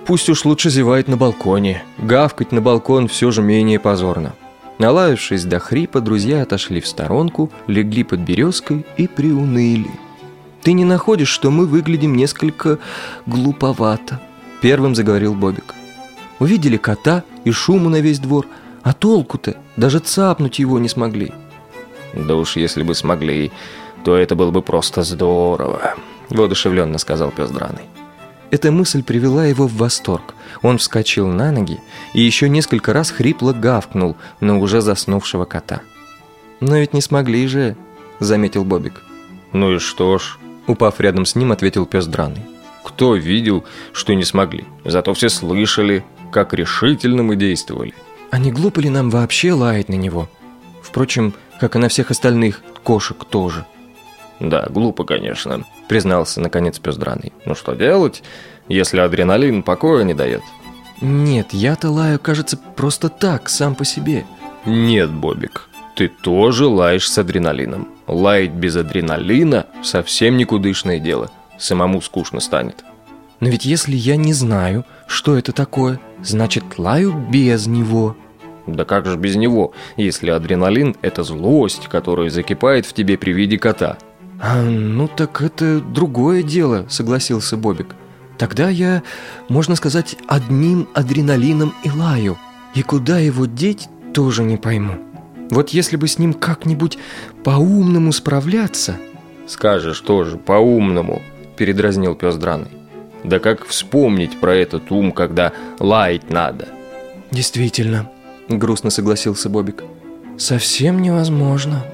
пусть 0.07 0.29
уж 0.29 0.45
лучше 0.45 0.71
зевает 0.71 1.09
на 1.09 1.17
балконе. 1.17 1.83
Гавкать 1.99 2.53
на 2.53 2.61
балкон 2.61 3.09
все 3.09 3.31
же 3.31 3.43
менее 3.43 3.79
позорно. 3.79 4.35
Налаявшись 4.83 5.45
до 5.45 5.61
хрипа, 5.61 6.01
друзья 6.01 6.43
отошли 6.43 6.81
в 6.81 6.89
сторонку, 6.89 7.53
легли 7.69 8.03
под 8.03 8.19
березкой 8.19 8.85
и 8.97 9.07
приуныли. 9.07 9.93
«Ты 10.61 10.73
не 10.73 10.85
находишь, 10.85 11.29
что 11.29 11.53
мы 11.53 11.67
выглядим 11.67 12.17
несколько 12.17 12.81
глуповато?» 13.25 14.21
Первым 14.61 14.97
заговорил 14.97 15.35
Бобик. 15.35 15.73
«Увидели 16.41 16.79
кота 16.79 17.23
и 17.45 17.53
шуму 17.53 17.91
на 17.91 18.01
весь 18.01 18.19
двор, 18.19 18.49
а 18.83 18.93
толку-то? 18.93 19.55
Даже 19.77 20.01
цапнуть 20.01 20.59
его 20.59 20.81
не 20.81 20.89
смогли». 20.89 21.33
«Да 22.13 22.35
уж 22.35 22.57
если 22.57 22.83
бы 22.83 22.97
смогли, 22.97 23.53
то 24.05 24.17
это 24.17 24.35
было 24.35 24.51
бы 24.51 24.63
просто 24.63 25.05
здорово»,— 25.05 25.95
воодушевленно 26.29 26.99
сказал 26.99 27.31
пес 27.31 27.51
драный. 27.51 27.87
Эта 28.53 28.71
мысль 28.71 29.03
привела 29.03 29.47
его 29.47 29.67
в 29.67 29.77
восторг. 29.79 30.35
Он 30.61 30.77
вскочил 30.77 31.27
на 31.27 31.51
ноги 31.51 31.81
и 32.13 32.21
еще 32.21 32.51
несколько 32.51 32.93
раз 32.93 33.11
хрипло 33.11 33.55
гавкнул 33.55 34.19
на 34.41 34.59
уже 34.59 34.83
заснувшего 34.83 35.47
кота. 35.47 35.81
«Но 36.61 36.77
ведь 36.77 36.93
не 36.93 37.01
смогли 37.01 37.47
же»,— 37.47 37.77
заметил 38.21 38.65
Бобик. 38.65 39.03
«Ну 39.55 39.75
и 39.75 39.79
что 39.79 40.19
ж»,— 40.19 40.39
упав 40.67 41.01
рядом 41.01 41.25
с 41.25 41.35
ним, 41.35 41.51
ответил 41.51 41.87
пес 41.87 42.07
драный. 42.07 42.45
«Кто 42.85 43.17
видел, 43.17 43.65
что 43.95 44.13
не 44.13 44.25
смогли? 44.25 44.67
Зато 44.85 45.15
все 45.15 45.31
слышали, 45.31 46.05
как 46.31 46.53
решительно 46.53 47.23
мы 47.23 47.37
действовали». 47.37 47.95
«А 48.31 48.39
не 48.39 48.53
глупо 48.53 48.81
ли 48.81 48.91
нам 48.91 49.09
вообще 49.09 49.55
лаять 49.55 49.89
на 49.89 49.95
него? 49.95 50.29
Впрочем, 50.83 51.33
как 51.59 51.77
и 51.77 51.79
на 51.79 51.89
всех 51.89 52.11
остальных 52.11 52.61
кошек 52.85 53.25
тоже». 53.25 53.65
«Да, 54.41 54.67
глупо, 54.69 55.05
конечно»,— 55.05 55.65
признался 55.89 56.41
наконец 56.41 56.79
пес 56.79 56.97
драный. 56.97 57.33
«Ну 57.45 57.55
что 57.55 57.75
делать, 57.75 58.23
если 58.69 58.99
адреналин 58.99 59.63
покоя 59.63 60.05
не 60.05 60.15
дает?» 60.15 60.43
«Нет, 61.01 61.49
я-то 61.53 61.91
лаю, 61.91 62.19
кажется, 62.19 62.57
просто 62.57 63.09
так, 63.09 63.49
сам 63.49 63.75
по 63.75 63.85
себе». 63.85 64.25
«Нет, 64.65 65.11
Бобик, 65.11 65.69
ты 65.97 66.09
тоже 66.09 66.67
лаешь 66.67 67.09
с 67.09 67.19
адреналином. 67.19 67.89
Лаять 68.07 68.53
без 68.53 68.77
адреналина– 68.77 69.67
совсем 69.83 70.37
никудышное 70.37 70.99
дело. 70.99 71.31
Самому 71.59 72.01
скучно 72.01 72.41
станет». 72.41 72.85
«Но 73.41 73.49
ведь 73.49 73.65
если 73.65 73.97
я 73.97 74.17
не 74.17 74.33
знаю, 74.33 74.85
что 75.09 75.37
это 75.37 75.53
такое, 75.53 76.01
значит, 76.23 76.65
лаю 76.79 77.13
без 77.13 77.67
него». 77.67 78.17
Да 78.69 78.85
как 78.85 79.07
же 79.07 79.17
без 79.17 79.35
него, 79.35 79.73
если 79.97 80.31
адреналин– 80.31 80.95
это 81.03 81.25
злость, 81.25 81.89
которая 81.89 82.31
закипает 82.31 82.87
в 82.87 82.93
тебе 82.93 83.19
при 83.19 83.33
виде 83.33 83.59
кота– 83.59 83.99
«А, 84.45 84.61
ну 84.61 85.07
так 85.07 85.41
это 85.41 85.79
другое 85.81 86.43
дело»,— 86.43 86.85
согласился 86.89 87.57
Бобик. 87.57 87.95
«Тогда 88.39 88.69
я, 88.69 89.05
можно 89.49 89.77
сказать, 89.77 90.17
одним 90.27 90.89
адреналином 90.95 91.73
и 91.85 91.91
лаю. 91.91 92.37
И 92.75 92.83
куда 92.83 93.21
его 93.21 93.47
деть, 93.47 93.89
тоже 94.13 94.43
не 94.43 94.57
пойму. 94.57 94.99
Вот 95.49 95.71
если 95.71 95.97
бы 95.97 96.09
с 96.09 96.19
ним 96.19 96.35
как-нибудь 96.35 96.99
по-умному 97.45 98.11
справляться...» 98.11 98.97
«Скажешь 99.47 100.01
тоже 100.01 100.39
по-умному»,— 100.39 101.23
передразнил 101.57 102.17
пес 102.17 102.35
драный. 102.35 102.71
«Да 103.23 103.39
как 103.39 103.65
вспомнить 103.65 104.41
про 104.41 104.57
этот 104.57 104.91
ум, 104.91 105.13
когда 105.13 105.53
лаять 105.79 106.31
надо?» 106.31 106.67
«Действительно»,— 107.31 108.11
грустно 108.49 108.91
согласился 108.91 109.49
Бобик. 109.49 109.85
«Совсем 110.37 111.01
невозможно». 111.01 111.85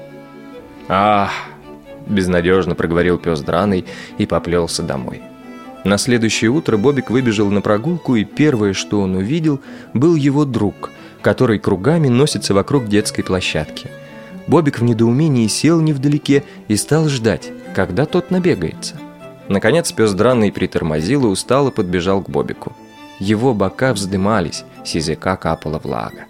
«Ах!» 0.87 1.31
Безнадежно 2.09 2.75
проговорил 2.75 3.17
пес 3.17 3.41
драный 3.41 3.85
и 4.17 4.25
поплелся 4.25 4.83
домой. 4.83 5.21
На 5.85 5.97
следующее 5.97 6.51
утро 6.51 6.75
Бобик 6.75 7.09
выбежал 7.09 7.49
на 7.51 7.61
прогулку, 7.61 8.15
и 8.15 8.25
первое, 8.25 8.73
что 8.73 8.99
он 8.99 9.15
увидел, 9.15 9.61
был 9.93 10.15
его 10.15 10.43
друг, 10.43 10.89
который 11.21 11.59
кругами 11.59 12.09
носится 12.09 12.53
вокруг 12.53 12.87
детской 12.87 13.23
площадки. 13.23 13.89
Бобик 14.47 14.79
в 14.79 14.83
недоумении 14.83 15.47
сел 15.47 15.79
невдалеке 15.79 16.43
и 16.67 16.75
стал 16.75 17.07
ждать, 17.07 17.51
когда 17.75 18.05
тот 18.05 18.31
набегается. 18.31 18.95
Наконец 19.47 19.91
пес 19.91 20.13
драный 20.13 20.51
притормозил 20.51 21.25
и 21.25 21.29
устало 21.29 21.71
подбежал 21.71 22.21
к 22.21 22.29
Бобику. 22.29 22.75
Его 23.19 23.53
бока 23.53 23.93
вздымались, 23.93 24.63
с 24.83 24.95
языка 24.95 25.35
капала 25.37 25.79
влага. 25.79 26.25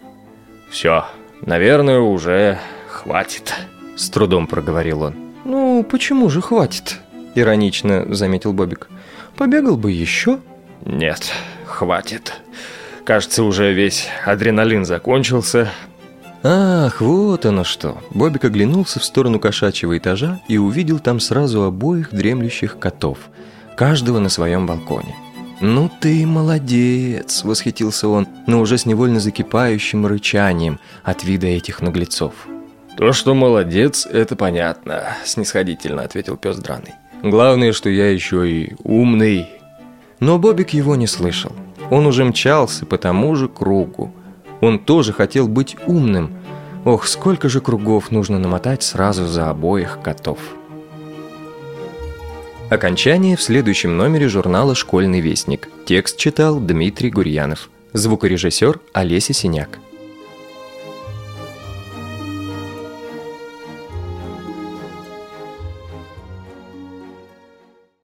«Все, 0.69 1.05
наверное, 1.41 1.99
уже 1.99 2.59
хватит»,— 2.87 3.53
с 3.95 4.09
трудом 4.09 4.47
проговорил 4.47 5.03
он. 5.03 5.28
«Ну, 5.49 5.83
почему 5.83 6.29
же 6.29 6.43
хватит?»– 6.43 6.99
иронично 7.33 8.05
заметил 8.13 8.53
Бобик. 8.53 8.87
«Побегал 9.35 9.77
бы 9.77 9.91
еще?» 9.91 10.37
«Нет, 10.85 11.31
хватит. 11.65 12.39
Кажется, 13.03 13.41
уже 13.43 13.73
весь 13.73 14.07
адреналин 14.27 14.85
закончился». 14.85 15.71
«Ах, 16.43 17.01
вот 17.01 17.47
оно 17.47 17.63
что!» 17.63 17.97
Бобик 18.11 18.45
оглянулся 18.45 18.99
в 18.99 19.03
сторону 19.03 19.39
кошачьего 19.39 19.97
этажа 19.97 20.39
и 20.47 20.59
увидел 20.59 20.99
там 20.99 21.19
сразу 21.19 21.63
обоих 21.63 22.13
дремлющих 22.13 22.77
котов, 22.77 23.17
каждого 23.75 24.19
на 24.19 24.29
своем 24.29 24.67
балконе. 24.67 25.15
«Ну 25.61 25.89
ты 25.99 26.27
молодец!»– 26.27 27.43
восхитился 27.43 28.07
он, 28.07 28.27
но 28.45 28.61
уже 28.61 28.77
с 28.77 28.85
невольно 28.85 29.19
закипающим 29.19 30.05
рычанием 30.05 30.79
от 31.03 31.23
вида 31.23 31.47
этих 31.47 31.81
наглецов. 31.81 32.33
«То, 32.99 33.13
что 33.13 33.33
молодец, 33.33 34.05
это 34.05 34.35
понятно»,— 34.35 35.15
снисходительно 35.25 36.01
ответил 36.01 36.35
пес 36.35 36.57
драный. 36.57 36.95
«Главное, 37.23 37.71
что 37.71 37.89
я 37.89 38.11
еще 38.11 38.51
и 38.51 38.75
умный». 38.83 39.47
Но 40.19 40.37
Бобик 40.37 40.71
его 40.71 40.97
не 40.97 41.07
слышал. 41.07 41.53
Он 41.91 42.05
уже 42.07 42.25
мчался 42.25 42.85
по 42.85 42.97
тому 42.97 43.37
же 43.37 43.47
кругу. 43.47 44.13
Он 44.59 44.79
тоже 44.79 45.13
хотел 45.13 45.47
быть 45.47 45.77
умным. 45.87 46.39
Ох, 46.83 47.07
сколько 47.07 47.47
же 47.47 47.61
кругов 47.61 48.11
нужно 48.11 48.37
намотать 48.37 48.83
сразу 48.83 49.25
за 49.25 49.49
обоих 49.49 49.99
котов. 50.03 50.39
Окончание 52.69 53.37
в 53.37 53.41
следующем 53.41 53.95
номере 53.95 54.27
журнала 54.27 54.75
«Школьный 54.75 55.21
вестник». 55.21 55.69
Текст 55.85 56.17
читал 56.17 56.59
Дмитрий 56.59 57.11
Гурьянов. 57.11 57.69
Звукорежиссер 57.93 58.81
Олеся 58.91 59.31
Синяк. 59.31 59.79